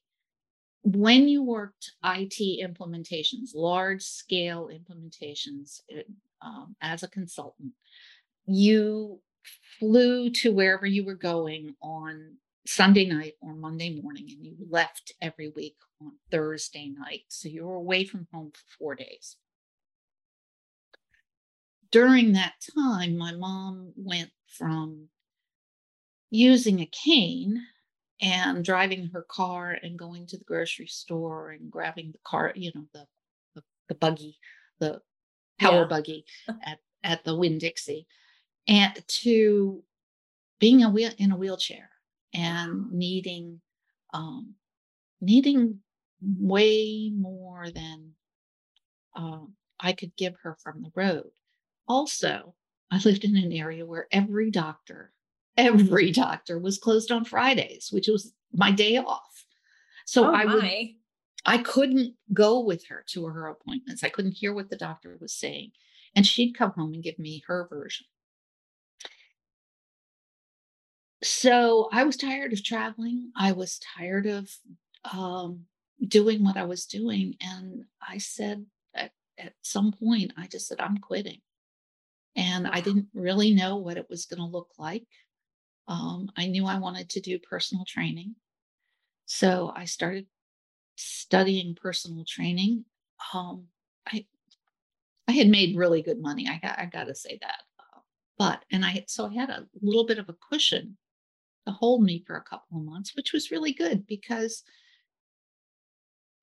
when 0.84 1.30
you 1.30 1.42
worked 1.42 1.94
IT 2.04 2.62
implementations, 2.62 3.56
large 3.56 4.04
scale 4.04 4.70
implementations 4.70 5.80
uh, 5.96 6.02
um, 6.46 6.76
as 6.82 7.02
a 7.02 7.08
consultant, 7.08 7.72
you 8.46 9.22
flew 9.80 10.30
to 10.30 10.52
wherever 10.52 10.86
you 10.86 11.06
were 11.06 11.16
going 11.16 11.76
on 11.82 12.36
Sunday 12.68 13.06
night 13.06 13.36
or 13.40 13.56
Monday 13.56 14.02
morning, 14.02 14.28
and 14.30 14.46
you 14.46 14.56
left 14.70 15.14
every 15.22 15.48
week 15.48 15.78
on 16.02 16.12
Thursday 16.30 16.90
night. 16.90 17.24
So 17.30 17.48
you 17.48 17.66
were 17.66 17.76
away 17.76 18.04
from 18.04 18.28
home 18.34 18.52
for 18.52 18.78
four 18.78 18.96
days. 18.96 19.38
During 21.92 22.34
that 22.34 22.54
time, 22.76 23.18
my 23.18 23.32
mom 23.34 23.94
went 23.96 24.32
from 24.46 25.10
using 26.30 26.80
a 26.80 26.86
cane 26.86 27.66
and 28.22 28.64
driving 28.64 29.08
her 29.08 29.24
car 29.24 29.72
and 29.72 29.98
going 29.98 30.28
to 30.28 30.38
the 30.38 30.44
grocery 30.44 30.88
store 30.88 31.52
and 31.52 31.72
grabbing 31.72 32.12
the 32.12 32.20
car, 32.24 32.54
you 32.56 32.72
know, 32.76 32.86
the 32.94 33.08
the, 33.56 33.64
the 33.88 33.96
buggy, 33.96 34.38
the 34.80 35.02
power 35.60 35.82
Yeah. 35.82 35.88
buggy 35.88 36.26
at 36.64 36.80
at 37.04 37.24
the 37.24 37.36
Winn 37.36 37.58
Dixie, 37.58 38.08
and 38.68 38.94
to 39.08 39.84
being 40.60 40.84
a 40.84 40.90
wheel 40.90 41.12
in 41.18 41.32
a 41.32 41.38
wheelchair 41.38 41.92
and 42.34 42.92
needing 42.92 43.62
um, 44.14 44.56
needing 45.22 45.82
way 46.22 47.12
more 47.16 47.70
than 47.72 48.16
um, 49.16 49.56
I 49.80 49.94
could 49.94 50.16
give 50.16 50.36
her 50.44 50.56
from 50.64 50.84
the 50.84 50.92
road. 50.96 51.32
Also, 51.90 52.54
I 52.92 53.00
lived 53.00 53.26
in 53.26 53.36
an 53.36 53.52
area 53.52 53.86
where 53.86 54.08
every 54.12 54.52
doctor, 54.52 55.12
every 55.58 56.12
doctor 56.12 56.60
was 56.60 56.78
closed 56.78 57.12
on 57.12 57.26
Fridays, 57.26 57.90
which 57.92 58.08
was 58.08 58.34
my 58.54 58.72
day 58.72 58.98
off. 58.98 59.46
So 60.06 60.26
oh 60.26 60.34
I 60.34 60.46
would 60.46 60.64
my! 60.64 60.94
I 61.46 61.58
couldn't 61.58 62.16
go 62.34 62.60
with 62.60 62.86
her 62.88 63.04
to 63.10 63.26
her 63.26 63.48
appointments. 63.48 64.04
I 64.04 64.10
couldn't 64.10 64.34
hear 64.34 64.54
what 64.54 64.70
the 64.70 64.78
doctor 64.78 65.18
was 65.20 65.34
saying. 65.34 65.72
And 66.16 66.26
she'd 66.26 66.58
come 66.58 66.72
home 66.72 66.94
and 66.94 67.04
give 67.04 67.20
me 67.20 67.44
her 67.48 67.68
version. 67.70 68.06
So 71.24 71.90
I 71.92 72.04
was 72.04 72.18
tired 72.18 72.54
of 72.54 72.64
traveling. 72.64 73.32
I 73.36 73.52
was 73.52 73.80
tired 73.98 74.26
of 74.26 74.50
um, 75.12 75.66
doing 76.08 76.44
what 76.44 76.58
I 76.58 76.64
was 76.64 76.86
doing. 76.86 77.36
And 77.42 77.86
I 78.08 78.18
said, 78.18 78.66
at, 78.94 79.12
at 79.38 79.54
some 79.62 79.92
point, 79.92 80.34
I 80.38 80.48
just 80.48 80.68
said, 80.68 80.80
I'm 80.80 80.98
quitting. 80.98 81.42
And 82.40 82.68
I 82.68 82.80
didn't 82.80 83.10
really 83.14 83.54
know 83.54 83.76
what 83.76 83.98
it 83.98 84.10
was 84.10 84.26
going 84.26 84.40
to 84.40 84.46
look 84.46 84.70
like. 84.78 85.06
Um, 85.90 86.32
I 86.38 86.48
knew 86.48 86.66
I 86.66 86.80
wanted 86.80 87.10
to 87.10 87.20
do 87.20 87.38
personal 87.38 87.84
training. 87.86 88.36
So 89.26 89.74
I 89.76 89.84
started 89.84 90.26
studying 90.96 91.76
personal 91.76 92.24
training. 92.26 92.86
Um, 93.34 93.66
I 94.08 94.26
I 95.28 95.34
had 95.34 95.50
made 95.50 95.78
really 95.78 96.02
good 96.02 96.22
money. 96.22 96.48
I 96.48 96.66
got 96.66 96.80
I 96.80 96.86
got 96.86 97.08
to 97.08 97.16
say 97.16 97.38
that. 97.42 97.64
But 98.38 98.64
and 98.72 98.86
I 98.86 99.04
so 99.08 99.26
I 99.26 99.34
had 99.34 99.50
a 99.50 99.68
little 99.82 100.06
bit 100.06 100.18
of 100.18 100.30
a 100.30 100.36
cushion 100.50 100.96
to 101.68 101.74
hold 101.74 102.04
me 102.04 102.24
for 102.26 102.38
a 102.38 102.44
couple 102.44 102.78
of 102.78 102.86
months, 102.86 103.18
which 103.18 103.34
was 103.34 103.52
really 103.52 103.74
good 103.74 104.08
because 104.08 104.64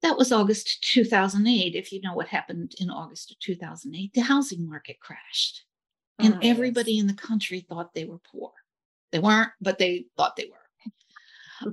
that 0.03 0.19
was 0.19 0.31
August 0.31 0.83
2008. 0.93 1.75
If 1.75 1.91
you 1.91 2.03
know 2.03 2.13
what 2.13 2.29
happened 2.29 2.75
in 2.79 2.91
August 2.91 3.31
of 3.31 3.39
2008, 3.39 4.13
the 4.13 4.21
housing 4.21 4.69
market 4.69 5.01
crashed 5.01 5.65
and 6.19 6.35
yes. 6.35 6.41
everybody 6.43 6.99
in 6.99 7.07
the 7.07 7.15
country 7.15 7.61
thought 7.61 7.95
they 7.95 8.05
were 8.05 8.21
poor. 8.33 8.53
They 9.13 9.19
weren't, 9.19 9.51
but 9.61 9.79
they 9.79 10.07
thought 10.17 10.37
they 10.37 10.47
were. 10.47 10.57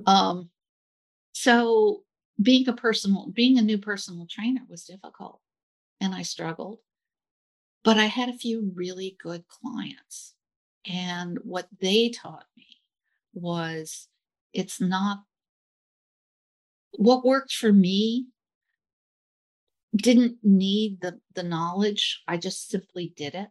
Um, 0.06 0.48
so 1.32 2.04
being 2.40 2.66
a 2.68 2.72
personal, 2.72 3.30
being 3.30 3.58
a 3.58 3.62
new 3.62 3.76
personal 3.76 4.26
trainer 4.26 4.62
was 4.66 4.84
difficult 4.84 5.40
and 6.00 6.14
I 6.14 6.22
struggled, 6.22 6.78
but 7.82 7.98
I 7.98 8.06
had 8.06 8.30
a 8.30 8.38
few 8.38 8.72
really 8.74 9.14
good 9.22 9.44
clients. 9.46 10.32
And 10.90 11.38
what 11.42 11.68
they 11.80 12.08
taught 12.08 12.46
me 12.56 12.66
was 13.34 14.08
it's 14.54 14.80
not 14.80 15.18
what 16.92 17.26
worked 17.26 17.52
for 17.52 17.74
me 17.74 18.28
didn't 19.94 20.38
need 20.42 21.02
the 21.02 21.20
the 21.34 21.42
knowledge. 21.42 22.22
I 22.26 22.38
just 22.38 22.70
simply 22.70 23.12
did 23.16 23.34
it 23.34 23.50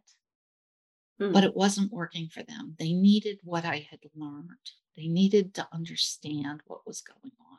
Mm. 1.20 1.32
but 1.32 1.44
it 1.44 1.54
wasn't 1.54 1.92
working 1.92 2.28
for 2.28 2.42
them. 2.42 2.74
They 2.78 2.92
needed 2.92 3.38
what 3.44 3.64
I 3.64 3.86
had 3.88 4.00
learned. 4.16 4.50
They 4.96 5.06
needed 5.06 5.54
to 5.54 5.68
understand 5.72 6.60
what 6.66 6.86
was 6.86 7.02
going 7.02 7.32
on. 7.40 7.58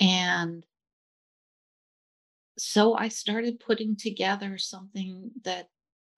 And 0.00 0.66
so 2.58 2.94
I 2.94 3.08
started 3.08 3.60
putting 3.60 3.96
together 3.96 4.56
something 4.56 5.30
that 5.44 5.68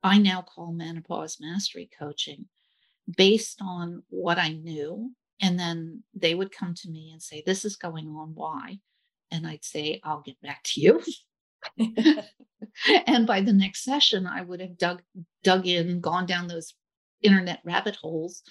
I 0.02 0.18
now 0.18 0.42
call 0.42 0.72
menopause 0.72 1.38
mastery 1.40 1.88
coaching 1.98 2.46
based 3.16 3.60
on 3.60 4.02
what 4.08 4.38
I 4.38 4.52
knew. 4.52 5.12
And 5.40 5.58
then 5.58 6.04
they 6.14 6.34
would 6.34 6.52
come 6.52 6.74
to 6.74 6.90
me 6.90 7.10
and 7.12 7.20
say, 7.20 7.42
This 7.44 7.64
is 7.64 7.76
going 7.76 8.08
on. 8.08 8.32
Why? 8.34 8.78
And 9.30 9.46
I'd 9.46 9.64
say, 9.64 10.00
I'll 10.04 10.20
get 10.20 10.40
back 10.40 10.62
to 10.64 10.80
you. 10.80 11.02
and 13.06 13.26
by 13.26 13.40
the 13.40 13.52
next 13.52 13.84
session, 13.84 14.26
I 14.26 14.42
would 14.42 14.60
have 14.60 14.78
dug 14.78 15.02
dug 15.42 15.66
in, 15.66 16.00
gone 16.00 16.26
down 16.26 16.48
those 16.48 16.74
internet 17.22 17.60
rabbit 17.64 17.96
holes, 17.96 18.42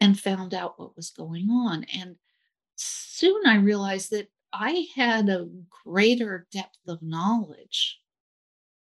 and 0.00 0.18
found 0.18 0.54
out 0.54 0.78
what 0.78 0.96
was 0.96 1.10
going 1.10 1.48
on. 1.50 1.84
And 1.94 2.16
soon 2.76 3.42
I 3.46 3.56
realized 3.56 4.10
that 4.10 4.28
I 4.52 4.86
had 4.94 5.28
a 5.28 5.48
greater 5.84 6.46
depth 6.52 6.78
of 6.86 7.02
knowledge 7.02 7.98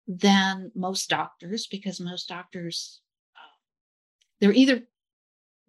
than 0.07 0.73
most 0.75 1.09
doctors 1.09 1.67
because 1.67 2.01
most 2.01 2.29
doctors 2.29 3.01
uh, 3.37 3.57
they're 4.41 4.53
either 4.53 4.83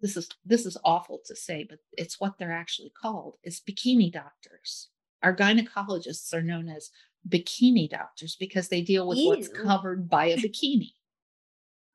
this 0.00 0.16
is 0.16 0.28
this 0.44 0.66
is 0.66 0.76
awful 0.84 1.20
to 1.26 1.34
say, 1.34 1.66
but 1.68 1.78
it's 1.96 2.20
what 2.20 2.38
they're 2.38 2.52
actually 2.52 2.92
called 3.00 3.36
is 3.42 3.60
bikini 3.60 4.12
doctors. 4.12 4.88
Our 5.22 5.34
gynecologists 5.34 6.32
are 6.34 6.42
known 6.42 6.68
as 6.68 6.90
bikini 7.28 7.88
doctors 7.88 8.36
because 8.36 8.68
they 8.68 8.80
deal 8.80 9.06
with 9.08 9.18
Ew. 9.18 9.28
what's 9.28 9.48
covered 9.48 10.08
by 10.08 10.26
a 10.26 10.36
bikini. 10.36 10.92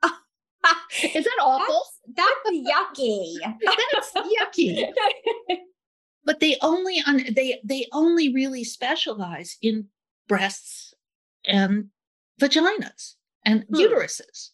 is 1.03 1.23
that 1.23 1.39
awful? 1.41 1.83
That's, 2.13 2.29
that's 2.45 2.99
yucky. 2.99 3.33
that's 3.93 4.13
yucky. 4.13 4.91
but 6.25 6.39
they 6.39 6.57
only 6.61 7.01
un, 7.07 7.23
they 7.33 7.59
they 7.63 7.87
only 7.91 8.33
really 8.33 8.63
specialize 8.63 9.57
in 9.61 9.87
breasts 10.27 10.93
and 11.45 11.87
vaginas 12.39 13.15
and 13.45 13.65
hmm. 13.69 13.75
uteruses. 13.75 14.49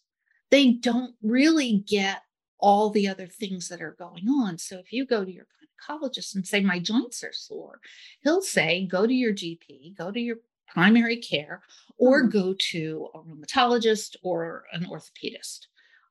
They 0.50 0.72
don't 0.72 1.14
really 1.22 1.84
get 1.86 2.22
all 2.58 2.90
the 2.90 3.08
other 3.08 3.26
things 3.26 3.68
that 3.68 3.82
are 3.82 3.96
going 3.98 4.28
on. 4.28 4.58
So 4.58 4.78
if 4.78 4.92
you 4.92 5.06
go 5.06 5.24
to 5.24 5.32
your 5.32 5.46
gynecologist 5.88 6.34
and 6.34 6.46
say, 6.46 6.60
My 6.60 6.78
joints 6.78 7.22
are 7.22 7.32
sore, 7.32 7.80
he'll 8.22 8.42
say, 8.42 8.86
Go 8.86 9.06
to 9.06 9.12
your 9.12 9.32
GP, 9.32 9.96
go 9.96 10.10
to 10.10 10.20
your 10.20 10.36
primary 10.72 11.16
care, 11.16 11.62
or 11.96 12.22
mm-hmm. 12.22 12.30
go 12.30 12.54
to 12.70 13.08
a 13.14 13.18
rheumatologist 13.18 14.16
or 14.22 14.64
an 14.72 14.86
orthopedist. 14.86 15.66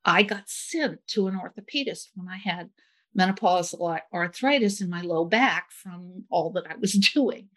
I 0.05 0.23
got 0.23 0.49
sent 0.49 1.05
to 1.07 1.27
an 1.27 1.35
orthopedist 1.35 2.09
when 2.15 2.27
I 2.27 2.37
had 2.37 2.69
menopausal 3.17 3.99
arthritis 4.13 4.81
in 4.81 4.89
my 4.89 5.01
low 5.01 5.25
back 5.25 5.71
from 5.71 6.25
all 6.29 6.51
that 6.51 6.65
I 6.69 6.75
was 6.75 6.93
doing. 7.13 7.49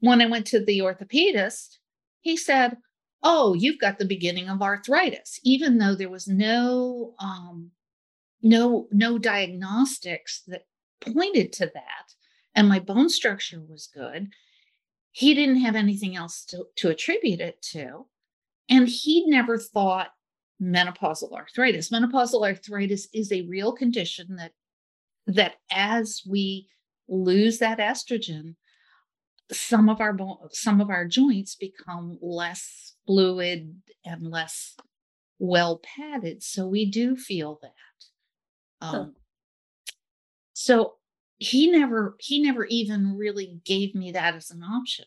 When 0.00 0.20
I 0.20 0.26
went 0.26 0.46
to 0.48 0.62
the 0.62 0.80
orthopedist, 0.80 1.78
he 2.20 2.36
said, 2.36 2.76
oh, 3.22 3.54
you've 3.54 3.80
got 3.80 3.98
the 3.98 4.04
beginning 4.04 4.48
of 4.48 4.60
arthritis, 4.60 5.40
even 5.42 5.78
though 5.78 5.94
there 5.94 6.10
was 6.10 6.28
no 6.28 7.14
um, 7.18 7.70
no 8.42 8.86
no 8.92 9.18
diagnostics 9.18 10.42
that 10.46 10.66
pointed 11.00 11.52
to 11.54 11.70
that, 11.72 12.12
and 12.54 12.68
my 12.68 12.78
bone 12.78 13.08
structure 13.08 13.60
was 13.66 13.88
good. 13.92 14.28
He 15.14 15.32
didn't 15.32 15.60
have 15.60 15.76
anything 15.76 16.16
else 16.16 16.44
to, 16.46 16.64
to 16.78 16.88
attribute 16.90 17.40
it 17.40 17.62
to. 17.70 18.06
And 18.68 18.88
he 18.88 19.24
never 19.28 19.58
thought 19.58 20.08
menopausal 20.60 21.32
arthritis. 21.32 21.90
Menopausal 21.90 22.44
arthritis 22.44 23.06
is 23.14 23.30
a 23.30 23.46
real 23.46 23.72
condition 23.72 24.36
that 24.36 24.52
that 25.26 25.54
as 25.70 26.20
we 26.28 26.68
lose 27.08 27.58
that 27.58 27.78
estrogen, 27.78 28.56
some 29.52 29.88
of 29.88 30.00
our 30.00 30.16
some 30.50 30.80
of 30.80 30.90
our 30.90 31.06
joints 31.06 31.54
become 31.54 32.18
less 32.20 32.94
fluid 33.06 33.80
and 34.04 34.22
less 34.22 34.76
well 35.38 35.80
padded 35.96 36.42
so 36.42 36.66
we 36.66 36.90
do 36.90 37.16
feel 37.16 37.58
that 37.60 38.86
um, 38.86 38.94
huh. 38.94 39.06
so 40.54 40.94
he 41.38 41.70
never 41.70 42.16
he 42.18 42.42
never 42.42 42.64
even 42.66 43.16
really 43.16 43.60
gave 43.64 43.94
me 43.94 44.12
that 44.12 44.34
as 44.34 44.50
an 44.50 44.62
option. 44.62 45.06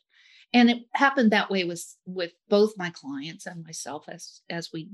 And 0.53 0.69
it 0.69 0.83
happened 0.93 1.31
that 1.31 1.49
way 1.49 1.63
with 1.63 1.95
with 2.05 2.31
both 2.49 2.77
my 2.77 2.89
clients 2.89 3.45
and 3.45 3.63
myself 3.63 4.05
as 4.07 4.41
as 4.49 4.71
we 4.71 4.89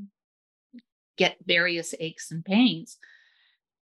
get 1.17 1.37
various 1.45 1.93
aches 1.99 2.31
and 2.31 2.43
pains. 2.43 2.97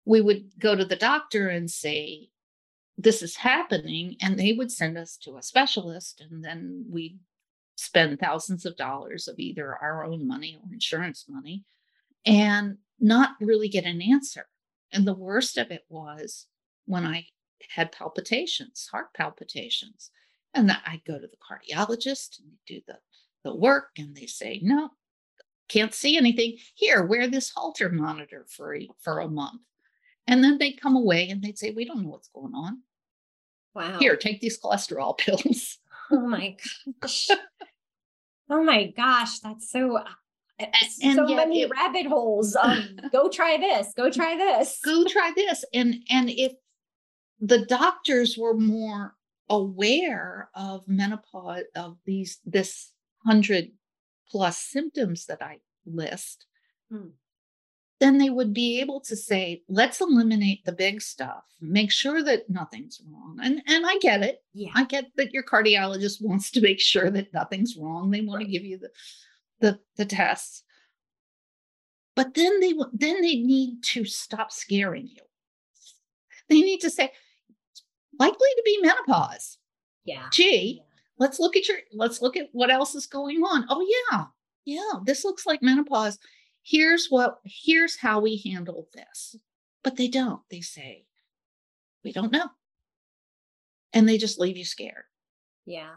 We 0.06 0.22
would 0.22 0.58
go 0.60 0.76
to 0.76 0.86
the 0.86 0.96
doctor 0.96 1.50
and 1.50 1.70
say 1.70 2.30
this 2.98 3.22
is 3.22 3.36
happening 3.36 4.16
and 4.22 4.38
they 4.38 4.54
would 4.54 4.72
send 4.72 4.98
us 4.98 5.18
to 5.18 5.38
a 5.38 5.44
specialist 5.44 6.22
and 6.22 6.44
then 6.44 6.86
we'd 6.90 7.20
spend 7.76 8.20
thousands 8.20 8.66
of 8.66 8.76
dollars 8.76 9.28
of 9.28 9.38
either 9.38 9.76
our 9.76 10.04
own 10.04 10.28
money 10.28 10.58
or 10.64 10.74
insurance 10.74 11.26
money 11.28 11.64
and 12.26 12.78
not 13.00 13.32
really 13.40 13.70
get 13.70 13.86
an 13.86 14.02
answer. 14.02 14.48
And 14.92 15.08
the 15.08 15.14
worst 15.14 15.58
of 15.58 15.70
it 15.70 15.86
was 15.90 16.48
when 16.88 17.06
i 17.06 17.26
had 17.70 17.92
palpitations 17.92 18.90
heart 18.92 19.14
palpitations 19.14 20.12
and 20.54 20.72
i'd 20.88 21.02
go 21.06 21.20
to 21.20 21.28
the 21.28 21.38
cardiologist 21.38 22.40
and 22.40 22.50
they 22.50 22.76
do 22.76 22.82
the, 22.88 22.98
the 23.44 23.56
work 23.56 23.90
and 23.98 24.16
they 24.16 24.26
say 24.26 24.60
no 24.64 24.90
can't 25.70 25.94
see 25.94 26.18
anything 26.18 26.58
here 26.74 27.04
wear 27.04 27.28
this 27.28 27.52
holter 27.56 27.90
monitor 27.90 28.46
for 28.50 28.76
a, 28.76 28.88
for 29.00 29.20
a 29.20 29.28
month 29.28 29.62
and 30.28 30.44
then 30.44 30.58
they'd 30.58 30.82
come 30.82 30.96
away 30.96 31.30
and 31.30 31.42
they'd 31.42 31.58
say 31.60 31.72
we 31.72 31.86
don't 31.86 32.04
know 32.04 32.10
what's 32.10 32.30
going 32.30 32.54
on 32.56 32.82
Wow. 33.78 34.00
Here, 34.00 34.16
take 34.16 34.42
these 34.42 34.60
cholesterol 34.60 35.16
pills. 35.20 35.78
Oh 36.10 36.22
my 36.22 36.56
gosh. 37.00 37.30
oh 38.50 38.64
my 38.64 38.86
gosh. 38.88 39.40
That's 39.40 39.70
so 39.70 39.98
uh, 39.98 40.04
and, 41.04 41.16
so 41.16 41.28
many 41.28 41.62
it, 41.62 41.70
rabbit 41.70 42.08
holes 42.08 42.56
of 42.56 42.80
go 43.12 43.30
try 43.30 43.58
this, 43.58 43.94
go 43.96 44.10
try 44.10 44.36
this. 44.36 44.80
Go 44.84 45.06
try 45.06 45.32
this. 45.36 45.64
And 45.76 45.98
and 46.10 46.30
if 46.32 46.54
the 47.40 47.66
doctors 47.66 48.38
were 48.38 48.56
more 48.56 49.16
aware 49.50 50.50
of 50.56 50.88
menopause 50.88 51.64
of 51.76 51.98
these 52.06 52.40
this 52.46 52.92
hundred 53.26 53.72
plus 54.30 54.58
symptoms 54.58 55.26
that 55.26 55.42
I 55.42 55.60
list, 55.86 56.46
hmm 56.90 57.10
then 58.00 58.18
they 58.18 58.30
would 58.30 58.54
be 58.54 58.80
able 58.80 59.00
to 59.02 59.16
say, 59.16 59.64
let's 59.68 60.02
eliminate 60.02 60.64
the 60.66 60.72
big 60.72 61.02
stuff, 61.02 61.44
make 61.62 61.92
sure 61.92 62.22
that 62.24 62.50
nothing's 62.50 63.02
wrong. 63.10 63.40
And 63.42 63.62
and 63.68 63.86
I 63.86 63.98
get 63.98 64.22
it. 64.22 64.44
Yeah. 64.54 64.72
I 64.76 64.86
get 64.86 65.06
that 65.16 65.34
your 65.34 65.44
cardiologist 65.44 66.22
wants 66.22 66.52
to 66.52 66.62
make 66.62 66.80
sure 66.80 67.10
that 67.10 67.34
nothing's 67.34 67.76
wrong. 67.76 68.12
They 68.12 68.22
want 68.22 68.40
right. 68.40 68.46
to 68.46 68.52
give 68.52 68.64
you 68.64 68.78
the 68.78 68.90
the 69.60 69.80
the 69.98 70.06
tests. 70.06 70.64
But 72.16 72.34
then 72.34 72.60
they 72.60 72.74
then 72.94 73.22
they 73.22 73.36
need 73.36 73.84
to 73.94 74.06
stop 74.06 74.52
scaring 74.52 75.08
you. 75.08 75.24
They 76.50 76.62
need 76.62 76.82
to 76.82 76.90
say, 76.90 77.12
likely 78.20 78.50
to 78.56 78.62
be 78.66 78.80
menopause. 78.82 79.58
Yeah. 80.06 80.28
Gee, 80.32 80.82
let's 81.18 81.40
look 81.40 81.56
at 81.56 81.68
your 81.68 81.78
let's 81.94 82.22
look 82.22 82.38
at 82.38 82.50
what 82.52 82.72
else 82.72 82.96
is 82.96 83.08
going 83.08 83.38
on. 83.38 83.66
Oh 83.70 83.86
yeah. 84.12 84.26
Yeah, 84.66 85.00
this 85.06 85.24
looks 85.24 85.46
like 85.46 85.62
menopause. 85.62 86.20
Here's 86.62 87.08
what 87.08 87.40
here's 87.46 87.98
how 87.98 88.20
we 88.20 88.42
handle 88.46 88.88
this. 88.94 89.36
But 89.84 89.96
they 89.96 90.08
don't. 90.08 90.42
They 90.50 90.62
say 90.62 91.06
we 92.04 92.12
don't 92.12 92.32
know. 92.32 92.50
And 93.94 94.08
they 94.08 94.18
just 94.18 94.40
leave 94.40 94.58
you 94.58 94.66
scared. 94.66 95.04
Yeah. 95.66 95.96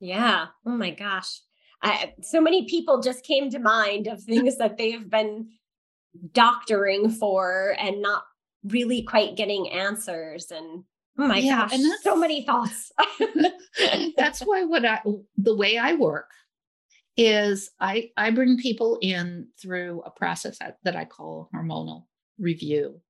Yeah. 0.00 0.46
Oh 0.66 0.76
my 0.76 0.90
gosh. 0.90 1.40
I, 1.82 2.14
so 2.22 2.40
many 2.40 2.66
people 2.66 3.00
just 3.00 3.24
came 3.24 3.50
to 3.50 3.58
mind 3.58 4.06
of 4.06 4.22
things 4.22 4.58
that 4.58 4.76
they've 4.76 5.08
been 5.08 5.48
doctoring 6.32 7.10
for 7.10 7.74
and 7.78 8.02
not 8.02 8.24
really 8.64 9.02
quite 9.02 9.36
getting 9.36 9.70
answers. 9.70 10.50
And 10.50 10.84
oh 11.20 11.26
my 11.28 11.38
yeah, 11.38 11.62
gosh 11.62 11.74
and 11.74 11.84
that's, 11.84 12.02
so 12.02 12.16
many 12.16 12.44
thoughts 12.44 12.92
that's 14.16 14.40
why 14.40 14.64
what 14.64 14.84
i 14.84 15.00
the 15.36 15.54
way 15.54 15.78
i 15.78 15.94
work 15.94 16.30
is 17.16 17.70
I, 17.78 18.10
I 18.16 18.30
bring 18.30 18.56
people 18.56 18.98
in 19.02 19.48
through 19.60 20.02
a 20.06 20.10
process 20.10 20.58
that 20.84 20.96
I 20.96 21.04
call 21.04 21.50
hormonal 21.54 22.04
review 22.38 23.00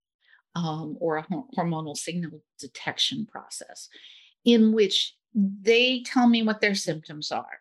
um, 0.57 0.96
or 1.01 1.18
a 1.18 1.27
hormonal 1.57 1.96
signal 1.96 2.42
detection 2.59 3.27
process, 3.31 3.88
in 4.44 4.73
which 4.73 5.14
they 5.35 6.03
tell 6.03 6.29
me 6.29 6.42
what 6.42 6.61
their 6.61 6.75
symptoms 6.75 7.31
are. 7.31 7.61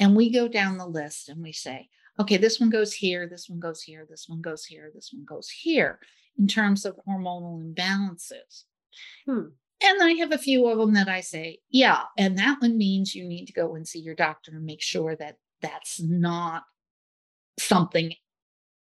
And 0.00 0.16
we 0.16 0.32
go 0.32 0.48
down 0.48 0.76
the 0.76 0.86
list 0.86 1.28
and 1.28 1.40
we 1.40 1.52
say, 1.52 1.88
okay, 2.18 2.36
this 2.36 2.58
one 2.58 2.70
goes 2.70 2.92
here, 2.92 3.28
this 3.28 3.48
one 3.48 3.60
goes 3.60 3.82
here, 3.82 4.06
this 4.10 4.28
one 4.28 4.40
goes 4.40 4.64
here, 4.64 4.90
this 4.92 5.10
one 5.12 5.24
goes 5.24 5.48
here 5.48 6.00
in 6.36 6.48
terms 6.48 6.84
of 6.84 6.98
hormonal 7.06 7.62
imbalances. 7.62 8.64
Hmm. 9.24 9.50
And 9.82 10.02
I 10.02 10.10
have 10.18 10.32
a 10.32 10.38
few 10.38 10.68
of 10.68 10.78
them 10.78 10.94
that 10.94 11.08
I 11.08 11.20
say, 11.20 11.60
yeah, 11.70 12.02
and 12.18 12.36
that 12.38 12.58
one 12.60 12.76
means 12.76 13.14
you 13.14 13.24
need 13.24 13.46
to 13.46 13.52
go 13.52 13.74
and 13.74 13.88
see 13.88 14.00
your 14.00 14.14
doctor 14.14 14.52
and 14.52 14.64
make 14.64 14.82
sure 14.82 15.16
that 15.16 15.36
that's 15.62 16.00
not 16.00 16.64
something 17.58 18.12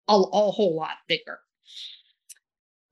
a, 0.08 0.14
a 0.14 0.52
whole 0.52 0.76
lot 0.76 0.98
bigger. 1.08 1.40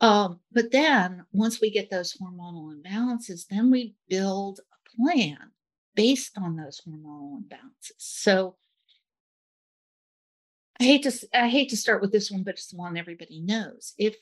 Um, 0.02 0.40
but 0.52 0.72
then 0.72 1.26
once 1.32 1.62
we 1.62 1.72
get 1.72 1.90
those 1.90 2.14
hormonal 2.14 2.76
imbalances, 2.76 3.48
then 3.48 3.72
we 3.72 3.96
build 4.10 4.60
a 4.60 4.98
plan 4.98 5.52
based 5.96 6.38
on 6.38 6.56
those 6.56 6.82
hormonal 6.86 7.42
imbalances. 7.42 7.94
So 8.00 8.56
I 10.80 10.84
hate 10.84 11.04
to 11.04 11.28
I 11.34 11.48
hate 11.48 11.70
to 11.70 11.78
start 11.78 12.02
with 12.02 12.12
this 12.12 12.32
one, 12.32 12.44
but 12.44 12.56
it's 12.56 12.68
the 12.68 12.78
one 12.78 12.98
everybody 12.98 13.40
knows. 13.40 13.94
If 13.98 14.18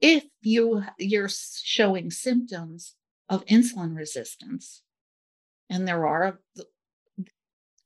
if 0.00 0.24
you 0.42 0.82
you're 0.98 1.30
showing 1.30 2.10
symptoms 2.10 2.94
of 3.28 3.44
insulin 3.46 3.96
resistance, 3.96 4.82
and 5.70 5.86
there 5.86 6.06
are 6.06 6.40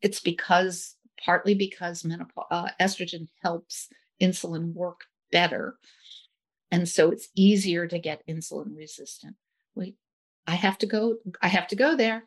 it's 0.03 0.20
because 0.20 0.96
partly 1.23 1.55
because 1.55 2.05
menopause, 2.05 2.46
uh, 2.51 2.68
estrogen 2.81 3.29
helps 3.42 3.88
insulin 4.20 4.73
work 4.73 5.03
better. 5.31 5.77
And 6.70 6.88
so 6.88 7.11
it's 7.11 7.29
easier 7.35 7.87
to 7.87 7.99
get 7.99 8.27
insulin 8.29 8.77
resistant. 8.77 9.37
Wait, 9.75 9.96
I 10.46 10.55
have 10.55 10.79
to 10.79 10.87
go, 10.87 11.16
I 11.42 11.49
have 11.49 11.66
to 11.68 11.77
go 11.77 11.96
there. 11.96 12.25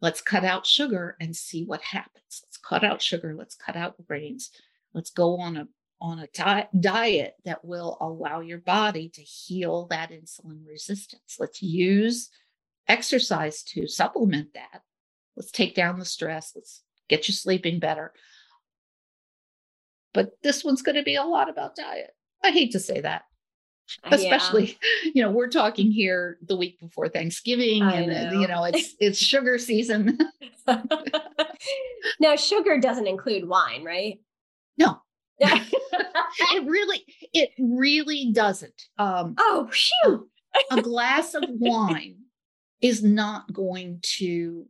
Let's 0.00 0.20
cut 0.20 0.44
out 0.44 0.66
sugar 0.66 1.16
and 1.20 1.34
see 1.34 1.64
what 1.64 1.80
happens. 1.80 2.42
Let's 2.44 2.56
cut 2.56 2.82
out 2.82 3.00
sugar. 3.00 3.34
Let's 3.38 3.54
cut 3.54 3.76
out 3.76 3.94
grains. 4.06 4.50
Let's 4.92 5.10
go 5.10 5.38
on 5.38 5.56
a 5.56 5.68
on 6.02 6.18
a 6.18 6.26
di- 6.34 6.68
diet 6.80 7.36
that 7.44 7.64
will 7.64 7.96
allow 8.00 8.40
your 8.40 8.58
body 8.58 9.08
to 9.08 9.22
heal 9.22 9.86
that 9.86 10.10
insulin 10.10 10.66
resistance. 10.66 11.36
Let's 11.38 11.62
use 11.62 12.28
exercise 12.88 13.62
to 13.62 13.86
supplement 13.86 14.52
that. 14.54 14.82
Let's 15.36 15.52
take 15.52 15.76
down 15.76 16.00
the 16.00 16.04
stress. 16.04 16.52
Let's 16.56 16.82
get 17.08 17.28
you 17.28 17.34
sleeping 17.34 17.78
better. 17.78 18.12
But 20.12 20.32
this 20.42 20.64
one's 20.64 20.82
going 20.82 20.96
to 20.96 21.04
be 21.04 21.14
a 21.14 21.22
lot 21.22 21.48
about 21.48 21.76
diet. 21.76 22.10
I 22.42 22.50
hate 22.50 22.72
to 22.72 22.80
say 22.80 23.00
that. 23.00 23.22
Especially, 24.04 24.76
yeah. 25.04 25.10
you 25.14 25.22
know, 25.22 25.30
we're 25.30 25.48
talking 25.48 25.92
here 25.92 26.38
the 26.42 26.56
week 26.56 26.80
before 26.80 27.08
Thanksgiving 27.08 27.82
I 27.82 28.00
and 28.00 28.12
uh, 28.12 28.30
know. 28.30 28.40
you 28.40 28.48
know, 28.48 28.64
it's 28.64 28.94
it's 28.98 29.18
sugar 29.18 29.58
season. 29.58 30.18
now 32.20 32.36
sugar 32.36 32.80
doesn't 32.80 33.06
include 33.06 33.48
wine, 33.48 33.84
right? 33.84 34.18
No. 34.78 35.01
it 35.38 36.66
really 36.66 37.04
it 37.32 37.50
really 37.58 38.30
doesn't. 38.32 38.82
Um 38.98 39.34
Oh, 39.38 39.68
shoot. 39.72 40.28
a 40.70 40.82
glass 40.82 41.34
of 41.34 41.44
wine 41.48 42.16
is 42.80 43.02
not 43.02 43.52
going 43.52 44.00
to 44.18 44.66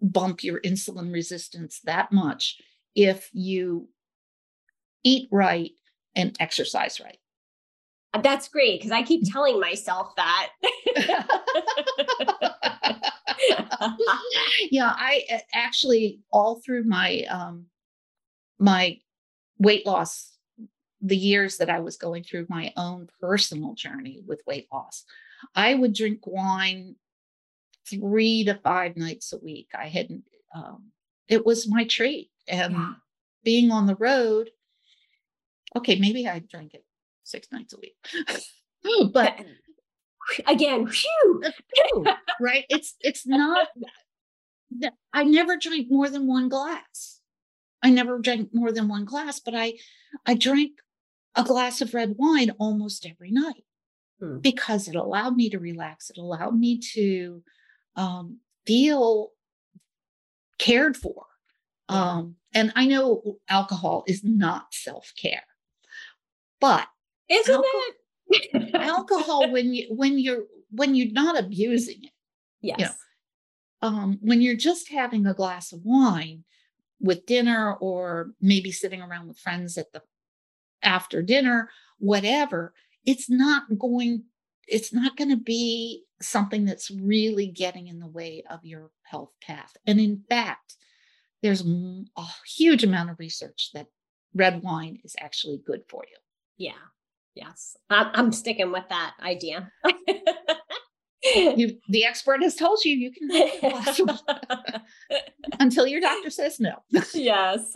bump 0.00 0.42
your 0.42 0.60
insulin 0.60 1.12
resistance 1.12 1.80
that 1.84 2.12
much 2.12 2.56
if 2.94 3.30
you 3.32 3.88
eat 5.02 5.28
right 5.30 5.72
and 6.14 6.36
exercise 6.40 7.00
right. 7.00 7.18
That's 8.22 8.48
great 8.48 8.78
because 8.78 8.92
I 8.92 9.02
keep 9.02 9.24
telling 9.30 9.58
myself 9.58 10.14
that. 10.16 10.50
yeah, 14.70 14.92
I 14.96 15.24
actually 15.52 16.20
all 16.32 16.60
through 16.64 16.84
my 16.84 17.24
um 17.30 17.66
my 18.58 18.98
weight 19.58 19.86
loss 19.86 20.36
the 21.00 21.16
years 21.16 21.58
that 21.58 21.68
I 21.68 21.80
was 21.80 21.96
going 21.96 22.24
through 22.24 22.46
my 22.48 22.72
own 22.76 23.08
personal 23.20 23.74
journey 23.74 24.22
with 24.26 24.42
weight 24.46 24.68
loss, 24.72 25.04
I 25.54 25.74
would 25.74 25.92
drink 25.92 26.26
wine 26.26 26.96
three 27.88 28.44
to 28.44 28.54
five 28.54 28.96
nights 28.96 29.32
a 29.32 29.38
week. 29.38 29.68
I 29.78 29.88
hadn't, 29.88 30.24
um, 30.54 30.84
it 31.28 31.44
was 31.44 31.68
my 31.68 31.84
treat. 31.84 32.30
And 32.48 32.74
yeah. 32.74 32.92
being 33.42 33.70
on 33.70 33.86
the 33.86 33.96
road, 33.96 34.50
okay, 35.76 35.96
maybe 35.96 36.26
I 36.26 36.38
drank 36.38 36.74
it 36.74 36.84
six 37.24 37.48
nights 37.52 37.74
a 37.74 37.78
week. 37.78 37.96
but 39.12 39.38
again, 40.46 40.86
whew. 40.86 41.42
right? 42.40 42.64
It's 42.68 42.94
it's 43.00 43.26
not 43.26 43.68
I 45.12 45.24
never 45.24 45.56
drank 45.56 45.88
more 45.90 46.08
than 46.08 46.26
one 46.26 46.48
glass. 46.48 47.20
I 47.84 47.90
never 47.90 48.18
drank 48.18 48.48
more 48.54 48.72
than 48.72 48.88
one 48.88 49.04
glass, 49.04 49.38
but 49.38 49.54
I 49.54 49.74
I 50.24 50.34
drank 50.34 50.72
a 51.36 51.44
glass 51.44 51.82
of 51.82 51.92
red 51.92 52.14
wine 52.16 52.50
almost 52.58 53.06
every 53.06 53.30
night 53.30 53.64
hmm. 54.18 54.38
because 54.38 54.88
it 54.88 54.96
allowed 54.96 55.36
me 55.36 55.50
to 55.50 55.58
relax. 55.58 56.08
It 56.08 56.16
allowed 56.16 56.58
me 56.58 56.80
to 56.94 57.42
um, 57.94 58.38
feel 58.66 59.30
cared 60.58 60.96
for. 60.96 61.26
Yeah. 61.90 62.12
Um, 62.12 62.36
and 62.54 62.72
I 62.74 62.86
know 62.86 63.36
alcohol 63.48 64.04
is 64.06 64.24
not 64.24 64.72
self 64.72 65.12
care, 65.20 65.44
but 66.60 66.88
isn't 67.28 67.54
alcohol, 67.54 67.82
it? 68.30 68.74
alcohol 68.74 69.52
when 69.52 69.74
you 69.74 69.94
when 69.94 70.18
you're 70.18 70.44
when 70.70 70.94
you're 70.94 71.12
not 71.12 71.38
abusing 71.38 72.04
it. 72.04 72.12
Yes. 72.62 72.78
You 72.78 72.86
know, 72.86 72.92
um, 73.82 74.18
when 74.22 74.40
you're 74.40 74.56
just 74.56 74.88
having 74.88 75.26
a 75.26 75.34
glass 75.34 75.70
of 75.72 75.80
wine 75.84 76.44
with 77.04 77.26
dinner 77.26 77.74
or 77.80 78.30
maybe 78.40 78.72
sitting 78.72 79.02
around 79.02 79.28
with 79.28 79.38
friends 79.38 79.76
at 79.76 79.92
the 79.92 80.02
after 80.82 81.22
dinner, 81.22 81.70
whatever, 81.98 82.72
it's 83.04 83.28
not 83.30 83.64
going 83.78 84.24
it's 84.66 84.94
not 84.94 85.14
going 85.16 85.28
to 85.28 85.36
be 85.36 86.04
something 86.22 86.64
that's 86.64 86.90
really 86.90 87.46
getting 87.46 87.86
in 87.86 87.98
the 88.00 88.06
way 88.06 88.42
of 88.48 88.64
your 88.64 88.90
health 89.02 89.28
path. 89.42 89.76
And 89.86 90.00
in 90.00 90.24
fact, 90.26 90.76
there's 91.42 91.62
a 91.62 92.26
huge 92.56 92.82
amount 92.82 93.10
of 93.10 93.18
research 93.18 93.68
that 93.74 93.88
red 94.34 94.62
wine 94.62 95.00
is 95.04 95.14
actually 95.20 95.60
good 95.66 95.82
for 95.86 96.02
you. 96.10 96.16
Yeah. 96.56 96.72
Yes. 97.34 97.76
I'm 97.90 98.32
sticking 98.32 98.72
with 98.72 98.84
that 98.88 99.12
idea. 99.22 99.70
you, 101.34 101.78
the 101.88 102.04
expert 102.04 102.42
has 102.42 102.54
told 102.54 102.84
you 102.84 102.94
you 102.94 103.10
can 103.10 103.30
until 105.60 105.86
your 105.86 106.00
doctor 106.00 106.30
says 106.30 106.60
no. 106.60 106.82
yes. 107.14 107.74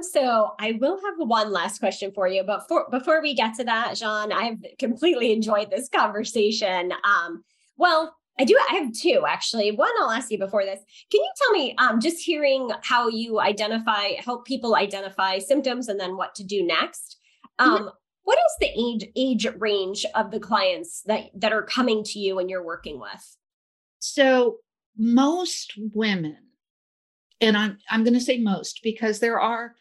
so 0.00 0.52
I 0.58 0.72
will 0.80 0.98
have 1.04 1.14
one 1.18 1.52
last 1.52 1.78
question 1.80 2.12
for 2.12 2.26
you, 2.28 2.44
but 2.44 2.66
for, 2.68 2.86
before 2.90 3.20
we 3.20 3.34
get 3.34 3.54
to 3.56 3.64
that, 3.64 3.96
Jeanne, 3.96 4.32
I've 4.32 4.64
completely 4.78 5.32
enjoyed 5.32 5.70
this 5.70 5.88
conversation. 5.88 6.92
Um, 7.04 7.44
well, 7.76 8.16
I 8.38 8.44
do. 8.44 8.58
I 8.70 8.76
have 8.76 8.92
two 8.92 9.24
actually. 9.26 9.70
One 9.72 9.90
I'll 10.00 10.10
ask 10.10 10.30
you 10.30 10.38
before 10.38 10.64
this. 10.64 10.80
Can 11.10 11.20
you 11.20 11.30
tell 11.36 11.52
me, 11.52 11.74
um, 11.78 12.00
just 12.00 12.18
hearing 12.22 12.70
how 12.82 13.08
you 13.08 13.40
identify, 13.40 14.12
help 14.18 14.46
people 14.46 14.76
identify 14.76 15.38
symptoms, 15.38 15.88
and 15.88 15.98
then 15.98 16.16
what 16.16 16.34
to 16.36 16.44
do 16.44 16.64
next? 16.64 17.18
Mm-hmm. 17.60 17.70
Um, 17.70 17.78
mm-hmm. 17.78 17.88
What 18.26 18.38
is 18.38 18.56
the 18.60 18.70
age 18.76 19.08
age 19.14 19.46
range 19.58 20.04
of 20.16 20.32
the 20.32 20.40
clients 20.40 21.02
that 21.02 21.30
that 21.36 21.52
are 21.52 21.62
coming 21.62 22.02
to 22.02 22.18
you 22.18 22.40
and 22.40 22.50
you're 22.50 22.64
working 22.64 23.00
with? 23.00 23.36
So 24.00 24.58
most 24.98 25.74
women 25.94 26.36
and 27.40 27.56
I'm 27.56 27.78
I'm 27.88 28.02
going 28.02 28.14
to 28.14 28.20
say 28.20 28.38
most 28.38 28.80
because 28.82 29.20
there 29.20 29.40
are 29.40 29.76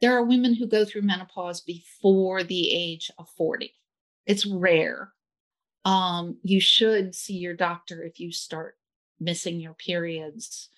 there 0.00 0.16
are 0.16 0.24
women 0.24 0.54
who 0.54 0.68
go 0.68 0.84
through 0.84 1.02
menopause 1.02 1.60
before 1.60 2.44
the 2.44 2.70
age 2.72 3.10
of 3.18 3.28
40. 3.36 3.74
It's 4.26 4.46
rare. 4.46 5.12
Um, 5.84 6.38
you 6.44 6.60
should 6.60 7.16
see 7.16 7.34
your 7.34 7.54
doctor 7.54 8.04
if 8.04 8.20
you 8.20 8.30
start 8.30 8.76
missing 9.18 9.58
your 9.58 9.74
periods 9.74 10.68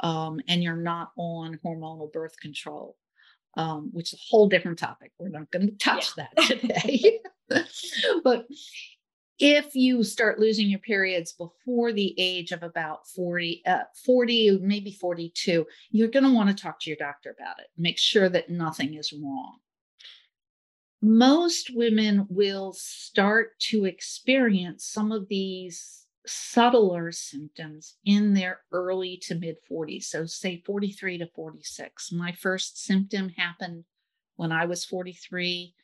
um, 0.00 0.40
and 0.48 0.60
you're 0.60 0.74
not 0.74 1.12
on 1.16 1.60
hormonal 1.64 2.12
birth 2.12 2.36
control, 2.40 2.96
um, 3.56 3.90
which 3.92 4.12
is 4.12 4.20
a 4.20 4.30
whole 4.30 4.48
different 4.48 4.78
topic. 4.78 5.12
We're 5.18 5.28
not 5.28 5.50
going 5.50 5.68
to 5.68 5.76
touch 5.76 6.12
yeah. 6.16 6.26
that 6.34 6.46
today. 6.46 7.20
but 8.24 8.46
if 9.38 9.74
you 9.74 10.04
start 10.04 10.38
losing 10.38 10.68
your 10.68 10.78
periods 10.78 11.32
before 11.32 11.92
the 11.92 12.14
age 12.18 12.52
of 12.52 12.62
about 12.62 13.08
40, 13.08 13.62
uh, 13.66 13.82
40, 14.04 14.60
maybe 14.62 14.92
42, 14.92 15.66
you're 15.90 16.08
going 16.08 16.24
to 16.24 16.32
want 16.32 16.48
to 16.48 16.62
talk 16.62 16.80
to 16.80 16.90
your 16.90 16.96
doctor 16.96 17.34
about 17.38 17.58
it. 17.58 17.66
Make 17.76 17.98
sure 17.98 18.28
that 18.28 18.48
nothing 18.48 18.94
is 18.94 19.12
wrong. 19.12 19.58
Most 21.02 21.70
women 21.74 22.26
will 22.30 22.72
start 22.74 23.58
to 23.70 23.84
experience 23.84 24.86
some 24.86 25.12
of 25.12 25.28
these 25.28 26.03
subtler 26.26 27.12
symptoms 27.12 27.96
in 28.04 28.34
their 28.34 28.60
early 28.72 29.18
to 29.22 29.34
mid 29.34 29.56
40s. 29.70 30.04
So, 30.04 30.26
say 30.26 30.62
43 30.64 31.18
to 31.18 31.26
46. 31.26 32.12
My 32.12 32.32
first 32.32 32.82
symptom 32.82 33.30
happened 33.30 33.84
when 34.36 34.52
I 34.52 34.66
was 34.66 34.84
43 34.84 35.74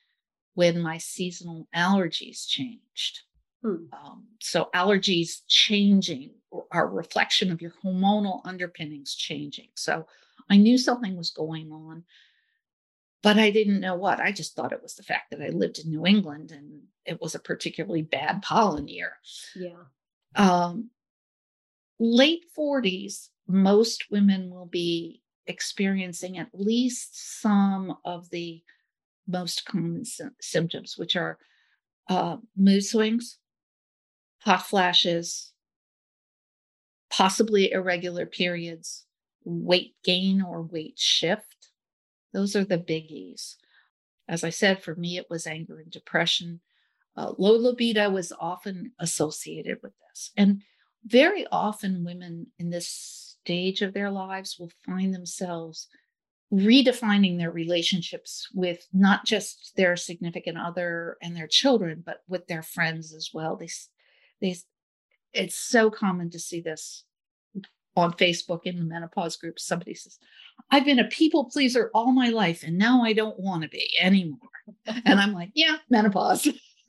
when 0.55 0.81
my 0.81 0.98
seasonal 0.98 1.68
allergies 1.74 2.46
changed. 2.46 3.20
Hmm. 3.62 3.85
Um, 3.92 4.24
so 4.40 4.68
allergies 4.74 5.40
changing 5.46 6.33
are 6.72 6.87
a 6.87 6.90
reflection 6.90 7.53
of 7.53 7.61
your 7.61 7.74
hormonal 7.85 8.40
underpinnings 8.44 9.14
changing. 9.14 9.68
So 9.74 10.07
I 10.48 10.57
knew 10.57 10.79
something 10.79 11.16
was 11.16 11.31
going 11.31 11.70
on, 11.70 12.05
but 13.22 13.38
I 13.38 13.50
didn't 13.50 13.81
know 13.81 13.94
what. 13.94 14.18
I 14.18 14.33
just 14.33 14.57
thought 14.57 14.72
it 14.72 14.83
was 14.83 14.94
the 14.94 15.03
fact 15.03 15.31
that 15.31 15.42
I 15.42 15.48
lived 15.50 15.79
in 15.79 15.90
New 15.90 16.07
England 16.07 16.50
and 16.53 16.83
it 17.05 17.20
was 17.20 17.35
a 17.35 17.40
particularly 17.40 18.03
bad 18.03 18.42
pollen 18.42 18.88
year. 18.88 19.12
Yeah. 19.55 19.85
Um, 20.37 20.90
late 21.99 22.45
40s, 22.55 23.31
most 23.47 24.11
women 24.11 24.51
will 24.51 24.66
be 24.66 25.23
experiencing 25.47 26.38
at 26.38 26.49
least 26.53 27.40
some 27.40 27.96
of 28.04 28.31
the 28.31 28.63
most 29.29 29.65
common 29.67 30.04
sy- 30.04 30.27
symptoms, 30.40 30.96
which 30.98 31.17
are 31.17 31.38
uh, 32.09 32.38
mood 32.57 32.85
swings, 32.85 33.38
hot 34.38 34.67
flashes, 34.67 35.52
possibly 37.11 37.73
irregular 37.73 38.27
periods, 38.27 39.04
weight 39.44 39.94
gain 40.04 40.40
or 40.42 40.63
weight 40.63 40.98
shift. 40.98 41.69
Those 42.33 42.57
are 42.57 42.65
the 42.65 42.79
biggies. 42.79 43.57
As 44.29 44.44
I 44.44 44.50
said, 44.50 44.83
for 44.83 44.94
me, 44.94 45.19
it 45.19 45.31
was 45.31 45.46
anger 45.46 45.81
and 45.81 45.90
depression. 45.90 46.61
Uh, 47.17 47.33
low 47.38 47.56
libido 47.56 48.11
was 48.11 48.33
often 48.40 48.92
associated 48.98 49.79
with 49.83 49.92
this. 50.08 50.31
And 50.37 50.63
very 51.04 51.46
often, 51.50 52.04
women 52.04 52.48
in 52.58 52.71
this 52.71 53.37
stage 53.42 53.83
of 53.83 53.94
their 53.94 54.11
lives 54.11 54.56
will 54.58 54.71
find 54.85 55.15
themselves 55.15 55.88
redefining 56.52 57.38
their 57.38 57.50
relationships 57.50 58.48
with 58.52 58.87
not 58.92 59.25
just 59.25 59.73
their 59.77 59.96
significant 59.96 60.58
other 60.58 61.17
and 61.23 61.37
their 61.37 61.46
children, 61.46 62.02
but 62.04 62.23
with 62.29 62.46
their 62.48 62.63
friends 62.63 63.15
as 63.15 63.31
well. 63.33 63.56
They 63.56 63.69
they 64.40 64.56
it's 65.33 65.56
so 65.56 65.90
common 65.90 66.31
to 66.31 66.38
see 66.38 66.61
this 66.61 67.04
on 67.96 68.13
Facebook 68.13 68.61
in 68.65 68.79
the 68.79 68.85
menopause 68.85 69.37
group. 69.37 69.58
Somebody 69.58 69.94
says, 69.94 70.19
I've 70.71 70.85
been 70.85 70.98
a 70.98 71.08
people 71.08 71.44
pleaser 71.44 71.90
all 71.94 72.13
my 72.13 72.29
life 72.29 72.63
and 72.65 72.79
now 72.79 73.02
I 73.02 73.13
don't 73.13 73.38
want 73.38 73.63
to 73.63 73.69
be 73.69 73.96
anymore. 74.00 74.38
And 75.04 75.19
I'm 75.19 75.33
like, 75.33 75.50
yeah, 75.54 75.79
menopause. 75.88 76.48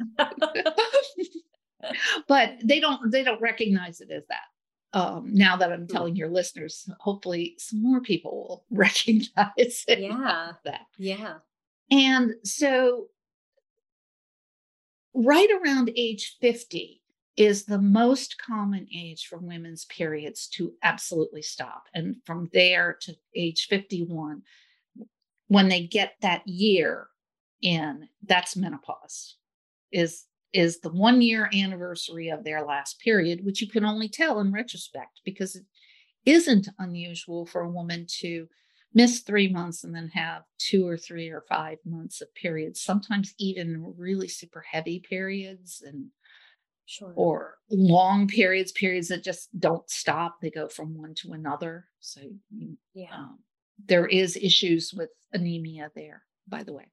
but 2.27 2.53
they 2.63 2.79
don't 2.79 3.11
they 3.11 3.23
don't 3.23 3.41
recognize 3.41 4.01
it 4.01 4.11
as 4.11 4.23
that. 4.27 4.45
Um, 4.93 5.33
now 5.33 5.55
that 5.55 5.71
I'm 5.71 5.87
telling 5.87 6.15
your 6.15 6.29
listeners, 6.29 6.89
hopefully 6.99 7.55
some 7.57 7.81
more 7.81 8.01
people 8.01 8.31
will 8.31 8.65
recognize 8.77 9.85
it. 9.87 9.99
Yeah. 9.99 10.51
That. 10.65 10.81
Yeah. 10.97 11.35
And 11.89 12.33
so 12.43 13.07
right 15.13 15.49
around 15.61 15.91
age 15.95 16.37
50 16.41 17.01
is 17.37 17.65
the 17.65 17.79
most 17.79 18.41
common 18.41 18.87
age 18.93 19.27
for 19.27 19.37
women's 19.37 19.85
periods 19.85 20.47
to 20.49 20.73
absolutely 20.83 21.41
stop. 21.41 21.83
And 21.93 22.17
from 22.25 22.49
there 22.53 22.97
to 23.01 23.15
age 23.35 23.67
51, 23.69 24.41
when 25.47 25.69
they 25.69 25.85
get 25.85 26.15
that 26.21 26.47
year 26.47 27.07
in, 27.61 28.07
that's 28.23 28.55
menopause, 28.55 29.37
is 29.91 30.25
is 30.53 30.79
the 30.81 30.89
one 30.89 31.21
year 31.21 31.49
anniversary 31.53 32.29
of 32.29 32.43
their 32.43 32.63
last 32.65 32.99
period, 32.99 33.45
which 33.45 33.61
you 33.61 33.69
can 33.69 33.85
only 33.85 34.09
tell 34.09 34.39
in 34.39 34.51
retrospect 34.51 35.21
because 35.23 35.55
it 35.55 35.63
isn't 36.25 36.67
unusual 36.79 37.45
for 37.45 37.61
a 37.61 37.69
woman 37.69 38.05
to 38.19 38.47
miss 38.93 39.21
three 39.21 39.47
months 39.47 39.83
and 39.83 39.95
then 39.95 40.09
have 40.09 40.43
two 40.57 40.85
or 40.85 40.97
three 40.97 41.29
or 41.29 41.45
five 41.47 41.77
months 41.85 42.21
of 42.21 42.33
periods, 42.35 42.81
sometimes 42.81 43.33
even 43.39 43.93
really 43.97 44.27
super 44.27 44.63
heavy 44.69 44.99
periods 44.99 45.81
and 45.85 46.07
sure. 46.85 47.13
or 47.15 47.55
long 47.69 48.27
periods, 48.27 48.71
periods 48.73 49.07
that 49.07 49.23
just 49.23 49.47
don't 49.57 49.89
stop. 49.89 50.37
They 50.41 50.51
go 50.51 50.67
from 50.67 50.97
one 50.97 51.15
to 51.15 51.31
another. 51.31 51.85
So 51.99 52.21
yeah. 52.93 53.15
Um, 53.15 53.39
there 53.87 54.05
is 54.05 54.35
issues 54.37 54.93
with 54.93 55.09
anemia 55.33 55.91
there, 55.95 56.23
by 56.47 56.63
the 56.63 56.73
way. 56.73 56.87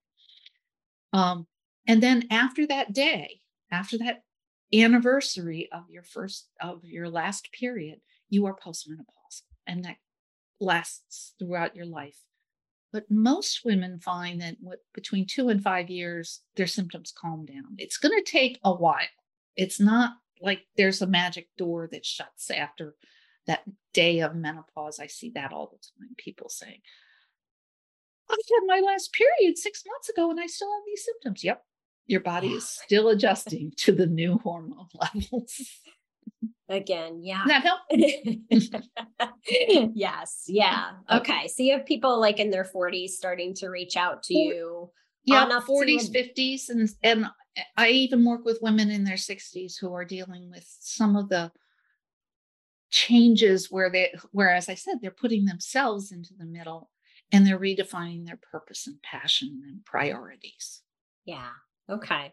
Um, 1.12 1.46
and 1.88 2.02
then 2.02 2.28
after 2.30 2.66
that 2.66 2.92
day, 2.92 3.40
after 3.72 3.98
that 3.98 4.22
anniversary 4.72 5.68
of 5.72 5.88
your 5.88 6.02
first 6.02 6.48
of 6.60 6.84
your 6.84 7.08
last 7.08 7.50
period, 7.52 8.00
you 8.28 8.46
are 8.46 8.54
postmenopausal, 8.54 9.42
and 9.66 9.84
that 9.84 9.96
lasts 10.60 11.34
throughout 11.38 11.74
your 11.74 11.86
life. 11.86 12.18
But 12.92 13.10
most 13.10 13.62
women 13.64 14.00
find 14.00 14.40
that 14.40 14.56
what, 14.60 14.80
between 14.94 15.26
two 15.26 15.48
and 15.48 15.62
five 15.62 15.90
years, 15.90 16.40
their 16.56 16.66
symptoms 16.66 17.12
calm 17.18 17.44
down. 17.44 17.74
It's 17.78 17.98
going 17.98 18.16
to 18.22 18.30
take 18.30 18.58
a 18.62 18.72
while. 18.72 19.00
It's 19.56 19.80
not 19.80 20.12
like 20.40 20.60
there's 20.76 21.02
a 21.02 21.06
magic 21.06 21.48
door 21.58 21.88
that 21.92 22.06
shuts 22.06 22.50
after 22.50 22.94
that 23.46 23.62
day 23.92 24.20
of 24.20 24.34
menopause. 24.34 25.00
I 25.00 25.06
see 25.06 25.30
that 25.34 25.52
all 25.52 25.66
the 25.66 25.78
time. 25.78 26.14
People 26.16 26.48
saying, 26.48 26.80
I 28.30 28.34
had 28.34 28.66
my 28.66 28.80
last 28.80 29.12
period 29.12 29.56
six 29.56 29.82
months 29.86 30.08
ago 30.08 30.30
and 30.30 30.38
I 30.38 30.46
still 30.46 30.70
have 30.70 30.82
these 30.86 31.04
symptoms. 31.04 31.42
Yep, 31.44 31.62
your 32.08 32.20
body 32.20 32.48
is 32.48 32.66
still 32.66 33.10
adjusting 33.10 33.72
to 33.76 33.92
the 33.92 34.06
new 34.06 34.38
hormone 34.38 34.88
levels. 35.14 35.60
Again, 36.68 37.20
yeah. 37.22 37.44
Does 37.46 37.48
that 37.48 37.62
help? 37.62 37.80
yes. 39.94 40.44
Yeah. 40.48 40.90
Oh. 41.08 41.18
Okay. 41.18 41.48
So 41.48 41.62
you 41.62 41.72
have 41.74 41.86
people 41.86 42.20
like 42.20 42.40
in 42.40 42.50
their 42.50 42.64
40s 42.64 43.10
starting 43.10 43.54
to 43.54 43.68
reach 43.68 43.96
out 43.96 44.22
to 44.24 44.34
you. 44.34 44.90
Yeah, 45.24 45.46
40s, 45.46 46.10
50s, 46.10 46.70
and 46.70 46.88
and 47.02 47.26
I 47.76 47.88
even 47.88 48.24
work 48.24 48.46
with 48.46 48.60
women 48.62 48.90
in 48.90 49.04
their 49.04 49.16
60s 49.16 49.74
who 49.78 49.92
are 49.92 50.04
dealing 50.04 50.50
with 50.50 50.66
some 50.80 51.16
of 51.16 51.28
the 51.28 51.52
changes 52.90 53.70
where 53.70 53.90
they 53.90 54.14
where 54.32 54.50
as 54.50 54.70
I 54.70 54.74
said, 54.74 54.98
they're 55.02 55.10
putting 55.10 55.44
themselves 55.44 56.12
into 56.12 56.32
the 56.34 56.46
middle 56.46 56.90
and 57.30 57.46
they're 57.46 57.58
redefining 57.58 58.24
their 58.24 58.38
purpose 58.50 58.86
and 58.86 59.02
passion 59.02 59.62
and 59.66 59.84
priorities. 59.84 60.80
Yeah. 61.26 61.50
Okay. 61.90 62.32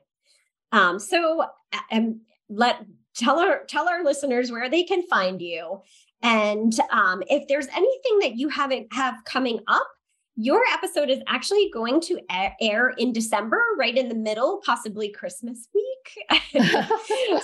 Um, 0.72 0.99
so 0.99 1.45
and 1.89 2.22
let 2.49 2.84
tell 3.16 3.39
our 3.39 3.64
tell 3.66 3.88
our 3.88 4.03
listeners 4.03 4.51
where 4.51 4.70
they 4.70 4.84
can 4.84 5.03
find 5.03 5.41
you. 5.41 5.82
And 6.22 6.78
um, 6.91 7.24
if 7.28 7.47
there's 7.47 7.68
anything 7.68 8.20
that 8.22 8.36
you 8.36 8.49
haven't 8.49 8.91
have 8.93 9.16
coming 9.26 9.60
up, 9.68 9.88
your 10.36 10.62
episode 10.74 11.10
is 11.10 11.20
actually 11.28 11.70
going 11.74 12.02
to 12.02 12.20
air 12.60 12.94
in 12.98 13.14
December, 13.14 13.62
right 13.80 13.96
in 13.98 14.10
the 14.10 14.16
middle, 14.16 14.62
possibly 14.66 15.10
Christmas 15.10 15.70
week. 15.74 16.42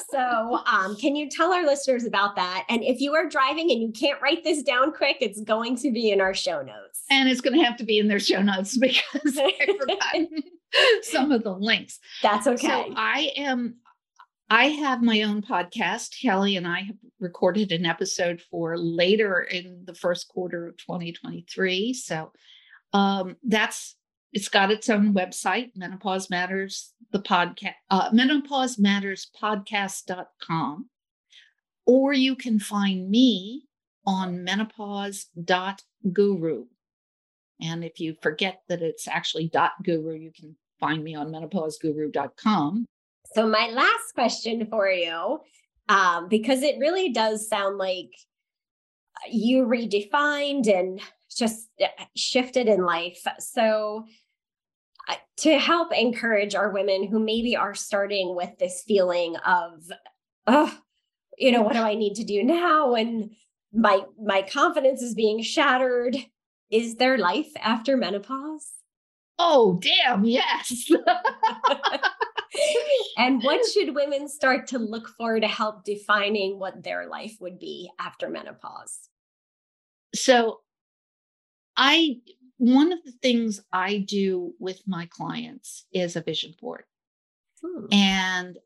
so, 0.10 0.60
um, 0.66 0.96
can 0.98 1.16
you 1.16 1.30
tell 1.30 1.54
our 1.54 1.66
listeners 1.66 2.06
about 2.06 2.36
that? 2.36 2.66
And 2.70 2.84
if 2.84 3.00
you 3.00 3.14
are 3.14 3.30
driving 3.30 3.72
and 3.72 3.82
you 3.82 3.92
can't 3.92 4.22
write 4.22 4.44
this 4.44 4.62
down 4.62 4.92
quick, 4.92 5.18
it's 5.22 5.42
going 5.42 5.78
to 5.78 5.92
be 5.92 6.12
in 6.12 6.20
our 6.20 6.34
show 6.34 6.62
notes. 6.62 7.04
And 7.10 7.30
it's 7.30 7.42
going 7.42 7.58
to 7.58 7.64
have 7.64 7.78
to 7.78 7.86
be 7.86 7.98
in 7.98 8.08
their 8.08 8.20
show 8.20 8.42
notes 8.42 8.78
because 8.80 9.38
I 9.38 9.54
forgot 9.80 10.44
some 11.04 11.32
of 11.32 11.44
the 11.44 11.54
links. 11.54 12.00
That's 12.22 12.48
okay. 12.48 12.68
So 12.68 12.94
I 12.96 13.32
am 13.38 13.76
I 14.50 14.66
have 14.66 15.02
my 15.02 15.22
own 15.22 15.42
podcast. 15.42 16.22
Kelly 16.22 16.58
and 16.58 16.68
I 16.68 16.82
have 16.82 16.98
recorded 17.22 17.72
an 17.72 17.86
episode 17.86 18.42
for 18.42 18.78
later 18.78 19.42
in 19.42 19.84
the 19.86 19.94
first 19.94 20.28
quarter 20.28 20.68
of 20.68 20.76
2023. 20.76 21.94
So 21.94 22.34
um, 22.94 23.36
that's 23.44 23.96
it's 24.34 24.48
got 24.48 24.72
its 24.72 24.90
own 24.90 25.14
website, 25.14 25.72
Menopause 25.76 26.30
Matters, 26.30 26.94
the 27.12 27.20
podcast, 27.20 27.74
uh, 27.90 28.10
Menopause 28.14 28.80
Matters 28.80 29.30
podcast.com. 29.42 30.90
Or 31.86 32.14
you 32.14 32.38
can 32.38 32.58
find 32.60 33.10
me 33.10 33.66
on 34.06 34.44
menopause.guru. 34.44 36.66
And 37.60 37.84
if 37.84 38.00
you 38.00 38.16
forget 38.22 38.62
that 38.70 38.82
it's 38.82 39.08
actually 39.08 39.52
guru, 39.84 40.16
you 40.16 40.32
can 40.32 40.56
find 40.80 41.04
me 41.04 41.16
on 41.16 41.32
menopauseguru.com. 41.32 42.86
So, 43.34 43.48
my 43.48 43.70
last 43.72 44.14
question 44.14 44.68
for 44.70 44.90
you, 44.90 45.40
um, 45.90 46.30
because 46.30 46.64
it 46.64 46.80
really 46.80 47.12
does 47.12 47.48
sound 47.48 47.78
like 47.78 48.12
you 49.30 49.66
redefined 49.66 50.68
and 50.68 51.00
just 51.36 51.70
uh, 51.82 51.88
shifted 52.16 52.68
in 52.68 52.86
life. 52.86 53.24
So, 53.40 54.06
uh, 55.10 55.16
to 55.38 55.58
help 55.58 55.94
encourage 55.94 56.56
our 56.56 56.72
women 56.72 57.08
who 57.08 57.20
maybe 57.20 57.56
are 57.56 57.74
starting 57.74 58.36
with 58.36 58.58
this 58.60 58.84
feeling 58.88 59.36
of, 59.38 59.90
oh, 60.48 60.78
you 61.38 61.52
know, 61.52 61.62
what 61.62 61.74
do 61.74 61.80
I 61.80 61.96
need 61.96 62.16
to 62.16 62.24
do 62.24 62.44
now? 62.44 62.94
And 62.94 63.32
my 63.74 64.02
my 64.22 64.42
confidence 64.42 65.02
is 65.02 65.16
being 65.16 65.42
shattered. 65.42 66.18
Is 66.70 66.96
there 66.96 67.18
life 67.18 67.52
after 67.60 67.98
menopause? 67.98 68.72
Oh, 69.40 69.80
damn, 69.82 70.24
yes. 70.24 70.92
and 73.18 73.42
what 73.42 73.66
should 73.66 73.96
women 73.96 74.28
start 74.28 74.68
to 74.68 74.78
look 74.78 75.10
for 75.18 75.40
to 75.40 75.48
help 75.48 75.84
defining 75.84 76.60
what 76.60 76.84
their 76.84 77.08
life 77.08 77.38
would 77.40 77.58
be 77.58 77.90
after 78.00 78.30
menopause? 78.30 79.10
So, 80.14 80.60
I 81.78 82.18
one 82.58 82.92
of 82.92 83.00
the 83.04 83.12
things 83.12 83.60
I 83.74 83.98
do 83.98 84.54
with 84.60 84.82
my 84.86 85.08
clients 85.08 85.86
is 85.92 86.16
a 86.16 86.22
vision 86.22 86.54
board. 86.62 86.84
Hmm. 87.64 87.86
And 87.92 88.58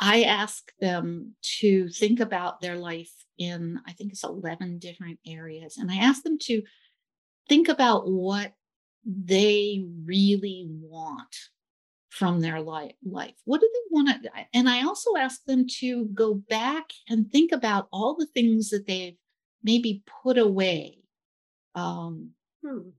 I 0.00 0.22
ask 0.22 0.72
them 0.80 1.34
to 1.60 1.90
think 1.90 2.20
about 2.20 2.62
their 2.62 2.76
life 2.76 3.12
in, 3.36 3.80
I 3.86 3.92
think 3.92 4.12
it's 4.12 4.24
11 4.24 4.78
different 4.78 5.18
areas. 5.26 5.76
And 5.76 5.90
I 5.90 5.96
ask 5.96 6.22
them 6.22 6.38
to 6.44 6.62
think 7.46 7.68
about 7.68 8.10
what 8.10 8.54
they 9.04 9.84
really 10.04 10.66
want 10.66 11.36
from 12.08 12.40
their 12.40 12.60
life 12.60 12.94
life 13.04 13.34
what 13.44 13.60
do 13.60 13.68
they 13.72 13.88
want 13.90 14.22
to 14.22 14.30
and 14.54 14.68
i 14.68 14.84
also 14.84 15.16
ask 15.16 15.44
them 15.44 15.66
to 15.68 16.06
go 16.14 16.34
back 16.34 16.84
and 17.08 17.30
think 17.30 17.50
about 17.50 17.88
all 17.92 18.14
the 18.14 18.26
things 18.26 18.70
that 18.70 18.86
they've 18.86 19.16
maybe 19.64 20.02
put 20.22 20.38
away 20.38 20.98
um, 21.74 22.30
hmm. 22.64 22.90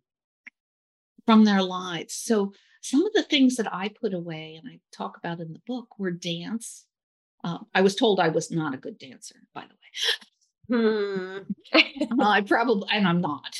from 1.25 1.45
their 1.45 1.61
lives 1.61 2.13
so 2.13 2.53
some 2.81 3.05
of 3.05 3.13
the 3.13 3.23
things 3.23 3.55
that 3.55 3.73
i 3.73 3.89
put 3.89 4.13
away 4.13 4.59
and 4.61 4.69
i 4.69 4.79
talk 4.95 5.17
about 5.17 5.39
in 5.39 5.53
the 5.53 5.61
book 5.65 5.87
were 5.97 6.11
dance 6.11 6.85
uh, 7.43 7.59
i 7.73 7.81
was 7.81 7.95
told 7.95 8.19
i 8.19 8.29
was 8.29 8.51
not 8.51 8.73
a 8.73 8.77
good 8.77 8.97
dancer 8.97 9.35
by 9.53 9.63
the 9.63 10.77
way 10.77 11.43
hmm. 11.73 12.19
i 12.21 12.41
probably 12.41 12.87
and 12.91 13.07
i'm 13.07 13.21
not 13.21 13.55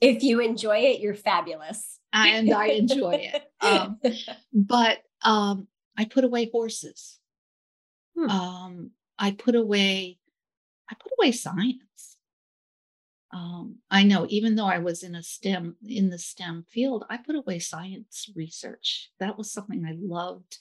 if 0.00 0.22
you 0.22 0.40
enjoy 0.40 0.78
it, 0.78 1.00
you're 1.00 1.14
fabulous. 1.14 1.98
and 2.12 2.52
I 2.52 2.68
enjoy 2.68 3.30
it. 3.32 3.42
Um, 3.60 3.98
but 4.52 4.98
um, 5.22 5.66
I 5.96 6.04
put 6.04 6.24
away 6.24 6.50
horses. 6.52 7.18
Hmm. 8.16 8.30
Um, 8.30 8.90
I 9.18 9.30
put 9.32 9.54
away, 9.54 10.18
I 10.90 10.94
put 10.94 11.12
away 11.18 11.32
science. 11.32 12.15
Um, 13.36 13.80
I 13.90 14.02
know, 14.02 14.26
even 14.30 14.54
though 14.54 14.66
I 14.66 14.78
was 14.78 15.02
in 15.02 15.14
a 15.14 15.22
STEM 15.22 15.76
in 15.86 16.08
the 16.08 16.18
STEM 16.18 16.64
field, 16.70 17.04
I 17.10 17.18
put 17.18 17.36
away 17.36 17.58
science 17.58 18.30
research. 18.34 19.10
That 19.20 19.36
was 19.36 19.52
something 19.52 19.84
I 19.84 19.94
loved 20.00 20.60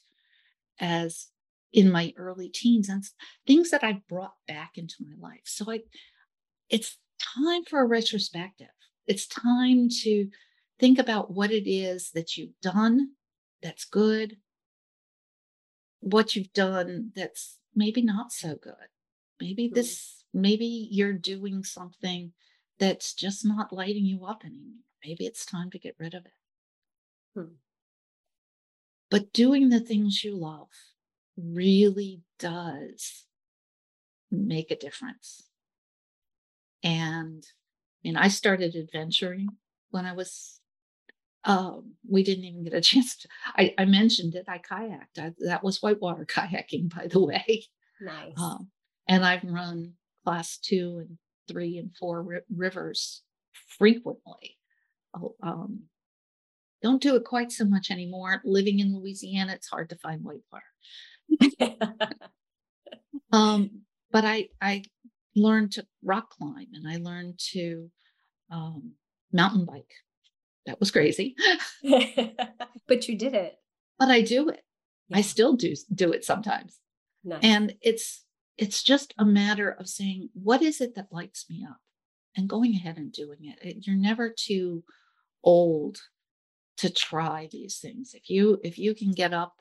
as 0.78 1.28
in 1.72 1.90
my 1.90 2.14
early 2.18 2.50
teens 2.50 2.90
and 2.90 3.02
things 3.48 3.70
that 3.72 3.86
I 3.86 4.02
brought 4.10 4.36
back 4.46 4.72
into 4.76 4.96
my 5.00 5.30
life. 5.30 5.44
So 5.46 5.72
I, 5.72 5.82
it's 6.70 6.98
time 7.38 7.64
for 7.64 7.80
a 7.80 7.88
retrospective 7.88 8.68
It's 9.08 9.26
time 9.26 9.88
to 10.04 10.28
think 10.78 11.00
about 11.00 11.32
what 11.32 11.52
it 11.52 11.70
is 11.70 12.12
that 12.12 12.36
you've 12.36 12.60
done 12.62 13.12
that's 13.64 13.86
good, 13.86 14.36
what 16.02 16.36
you've 16.36 16.52
done 16.52 17.12
that's 17.16 17.58
maybe 17.74 18.02
not 18.02 18.34
so 18.34 18.58
good. 18.62 18.90
Maybe 19.40 19.70
this, 19.74 20.26
maybe 20.34 20.90
you're 20.92 21.14
doing 21.14 21.64
something 21.64 22.34
that's 22.80 23.14
just 23.14 23.46
not 23.46 23.74
lighting 23.74 24.06
you 24.06 24.26
up 24.26 24.44
anymore. 24.44 24.84
Maybe 25.04 25.26
it's 25.26 25.46
time 25.46 25.70
to 25.72 25.80
get 25.80 25.96
rid 26.00 26.14
of 26.14 26.26
it. 26.26 26.32
Hmm. 27.36 27.56
But 29.10 29.34
doing 29.34 29.70
the 29.70 29.80
things 29.80 30.24
you 30.24 30.36
love 30.36 30.70
really 31.38 32.22
does 32.40 33.26
make 34.32 34.72
a 34.72 34.76
difference. 34.76 35.44
And 36.84 37.46
I 37.46 38.08
mean, 38.08 38.18
I 38.18 38.28
started 38.28 38.76
adventuring 38.76 39.50
when 39.92 40.06
I 40.06 40.14
was, 40.14 40.60
um, 41.44 41.94
we 42.08 42.24
didn't 42.24 42.46
even 42.46 42.64
get 42.64 42.74
a 42.74 42.82
chance 42.90 43.16
to, 43.18 43.28
I, 43.56 43.74
I 43.78 43.86
mentioned 43.86 44.36
it, 44.36 44.46
I 44.48 44.60
kayaked. 44.60 45.20
I, 45.20 45.34
that 45.46 45.64
was 45.64 45.82
whitewater 45.82 46.26
kayaking, 46.30 46.94
by 46.94 47.08
the 47.08 47.24
way. 47.24 47.66
Nice. 48.02 48.34
Um, 48.38 48.70
and 49.08 49.24
I've 49.24 49.44
run 49.44 49.94
class 50.24 50.58
two 50.58 50.98
and 51.00 51.18
three 51.48 51.78
and 51.78 51.96
four 51.96 52.22
ri- 52.22 52.40
rivers 52.54 53.24
frequently. 53.78 54.58
Oh, 55.16 55.36
um, 55.42 55.84
don't 56.82 57.02
do 57.02 57.16
it 57.16 57.24
quite 57.24 57.52
so 57.52 57.66
much 57.66 57.90
anymore. 57.90 58.42
Living 58.44 58.80
in 58.80 58.96
Louisiana, 58.96 59.54
it's 59.54 59.70
hard 59.70 59.90
to 59.90 59.98
find 59.98 60.22
whitewater. 60.24 60.64
um, 63.32 63.82
but 64.12 64.26
I 64.26 64.50
I 64.62 64.84
learned 65.36 65.74
to 65.74 65.86
rock 66.04 66.30
climb 66.32 66.68
and 66.74 66.88
I 66.88 66.98
learned 66.98 67.40
to 67.52 67.90
um, 68.52 68.94
mountain 69.32 69.66
bike. 69.66 69.92
That 70.66 70.80
was 70.80 70.92
crazy. 70.92 71.36
but 72.88 73.08
you 73.08 73.18
did 73.18 73.34
it. 73.34 73.56
But 74.00 74.10
I 74.10 74.22
do 74.22 74.50
it. 74.50 74.64
Yeah. 75.10 75.18
I 75.18 75.22
still 75.22 75.56
do 75.56 75.74
do 75.94 76.12
it 76.12 76.26
sometimes. 76.26 76.80
Nice. 77.24 77.40
And 77.44 77.76
it's 77.82 78.25
it's 78.58 78.84
just 78.84 79.14
a 79.18 79.26
matter 79.26 79.70
of 79.70 79.90
saying, 79.90 80.30
what 80.34 80.62
is 80.62 80.82
it 80.82 80.96
that 80.96 81.12
lights 81.12 81.46
me 81.50 81.66
up? 81.70 81.78
And 82.38 82.50
going 82.50 82.76
ahead 82.76 82.98
and 82.98 83.12
doing 83.12 83.40
it. 83.42 83.88
You're 83.88 83.96
never 83.96 84.30
too 84.30 84.84
old 85.44 86.00
to 86.78 86.90
try 86.90 87.48
these 87.52 87.80
things. 87.80 88.14
If 88.14 88.30
you 88.30 88.60
if 88.64 88.78
you 88.78 88.94
can 88.94 89.12
get 89.12 89.34
up 89.34 89.56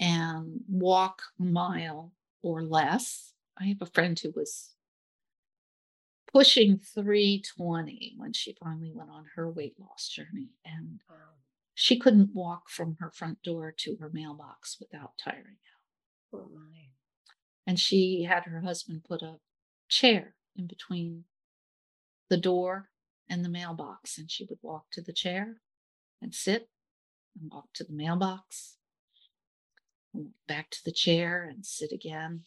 and 0.00 0.60
walk 0.68 1.22
a 1.38 1.44
mile 1.44 2.12
or 2.42 2.62
less. 2.62 3.34
I 3.58 3.66
have 3.66 3.82
a 3.82 3.86
friend 3.86 4.18
who 4.18 4.32
was 4.34 4.74
pushing 6.32 6.78
320 6.78 8.14
when 8.16 8.32
she 8.32 8.56
finally 8.58 8.92
went 8.94 9.10
on 9.10 9.26
her 9.34 9.50
weight 9.50 9.74
loss 9.78 10.08
journey 10.08 10.54
and 10.64 11.00
she 11.74 11.98
couldn't 11.98 12.34
walk 12.34 12.70
from 12.70 12.96
her 13.00 13.10
front 13.10 13.42
door 13.42 13.74
to 13.78 13.96
her 14.00 14.10
mailbox 14.12 14.78
without 14.80 15.12
tiring 15.22 15.58
out. 16.32 16.38
Oh 16.40 16.48
my. 16.54 16.99
And 17.70 17.78
she 17.78 18.24
had 18.24 18.46
her 18.46 18.62
husband 18.62 19.04
put 19.04 19.22
a 19.22 19.36
chair 19.88 20.34
in 20.56 20.66
between 20.66 21.22
the 22.28 22.36
door 22.36 22.88
and 23.28 23.44
the 23.44 23.48
mailbox. 23.48 24.18
And 24.18 24.28
she 24.28 24.44
would 24.50 24.58
walk 24.60 24.86
to 24.90 25.00
the 25.00 25.12
chair 25.12 25.60
and 26.20 26.34
sit 26.34 26.68
and 27.40 27.48
walk 27.48 27.66
to 27.74 27.84
the 27.84 27.92
mailbox, 27.92 28.74
back 30.48 30.70
to 30.70 30.84
the 30.84 30.90
chair 30.90 31.44
and 31.48 31.64
sit 31.64 31.92
again, 31.92 32.40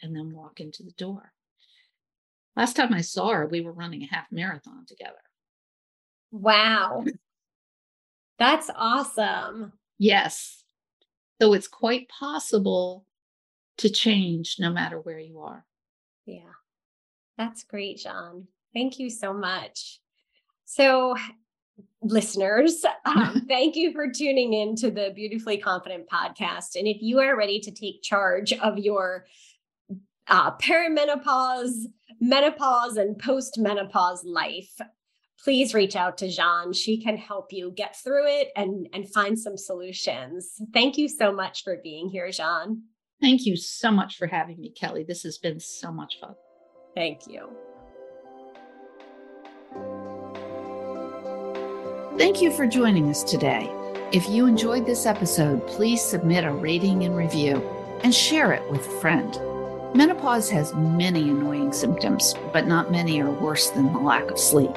and 0.00 0.16
then 0.16 0.32
walk 0.32 0.60
into 0.60 0.82
the 0.82 0.92
door. 0.92 1.34
Last 2.56 2.74
time 2.74 2.94
I 2.94 3.02
saw 3.02 3.32
her, 3.32 3.46
we 3.46 3.60
were 3.60 3.72
running 3.72 4.02
a 4.02 4.06
half 4.06 4.28
marathon 4.32 4.86
together. 4.86 5.20
Wow. 6.30 7.04
That's 8.38 8.70
awesome. 8.74 9.74
Yes. 9.98 10.64
So 11.38 11.52
it's 11.52 11.68
quite 11.68 12.08
possible 12.08 13.04
to 13.80 13.90
change 13.90 14.56
no 14.58 14.70
matter 14.70 15.00
where 15.00 15.18
you 15.18 15.40
are. 15.40 15.64
Yeah. 16.26 16.52
That's 17.38 17.64
great, 17.64 17.98
Jeanne. 17.98 18.46
Thank 18.74 18.98
you 18.98 19.08
so 19.08 19.32
much. 19.32 20.00
So, 20.66 21.16
listeners, 22.02 22.84
um, 23.04 23.44
thank 23.48 23.76
you 23.76 23.92
for 23.92 24.10
tuning 24.10 24.52
in 24.52 24.76
to 24.76 24.90
the 24.90 25.12
Beautifully 25.14 25.56
Confident 25.56 26.08
podcast. 26.08 26.76
And 26.76 26.86
if 26.86 26.98
you 27.00 27.20
are 27.20 27.36
ready 27.36 27.58
to 27.60 27.70
take 27.70 28.02
charge 28.02 28.52
of 28.52 28.78
your 28.78 29.24
uh, 30.28 30.56
perimenopause, 30.58 31.86
menopause, 32.20 32.98
and 32.98 33.18
post-menopause 33.18 34.22
life, 34.24 34.78
please 35.42 35.72
reach 35.72 35.96
out 35.96 36.18
to 36.18 36.28
Jeanne. 36.28 36.74
She 36.74 37.02
can 37.02 37.16
help 37.16 37.52
you 37.52 37.72
get 37.74 37.96
through 37.96 38.26
it 38.26 38.48
and, 38.54 38.86
and 38.92 39.08
find 39.08 39.38
some 39.38 39.56
solutions. 39.56 40.60
Thank 40.74 40.98
you 40.98 41.08
so 41.08 41.32
much 41.32 41.64
for 41.64 41.80
being 41.82 42.10
here, 42.10 42.30
Jeanne. 42.30 42.82
Thank 43.20 43.44
you 43.44 43.56
so 43.56 43.90
much 43.90 44.16
for 44.16 44.26
having 44.26 44.58
me, 44.60 44.70
Kelly. 44.70 45.04
This 45.04 45.22
has 45.24 45.38
been 45.38 45.60
so 45.60 45.92
much 45.92 46.18
fun. 46.20 46.34
Thank 46.94 47.26
you. 47.26 47.50
Thank 52.16 52.42
you 52.42 52.50
for 52.50 52.66
joining 52.66 53.08
us 53.10 53.22
today. 53.22 53.70
If 54.12 54.28
you 54.28 54.46
enjoyed 54.46 54.86
this 54.86 55.06
episode, 55.06 55.66
please 55.66 56.02
submit 56.02 56.44
a 56.44 56.52
rating 56.52 57.04
and 57.04 57.16
review 57.16 57.56
and 58.02 58.14
share 58.14 58.52
it 58.52 58.68
with 58.70 58.86
a 58.86 59.00
friend. 59.00 59.38
Menopause 59.94 60.48
has 60.50 60.74
many 60.74 61.20
annoying 61.30 61.72
symptoms, 61.72 62.34
but 62.52 62.66
not 62.66 62.90
many 62.90 63.20
are 63.20 63.30
worse 63.30 63.70
than 63.70 63.92
the 63.92 63.98
lack 63.98 64.30
of 64.30 64.38
sleep. 64.38 64.70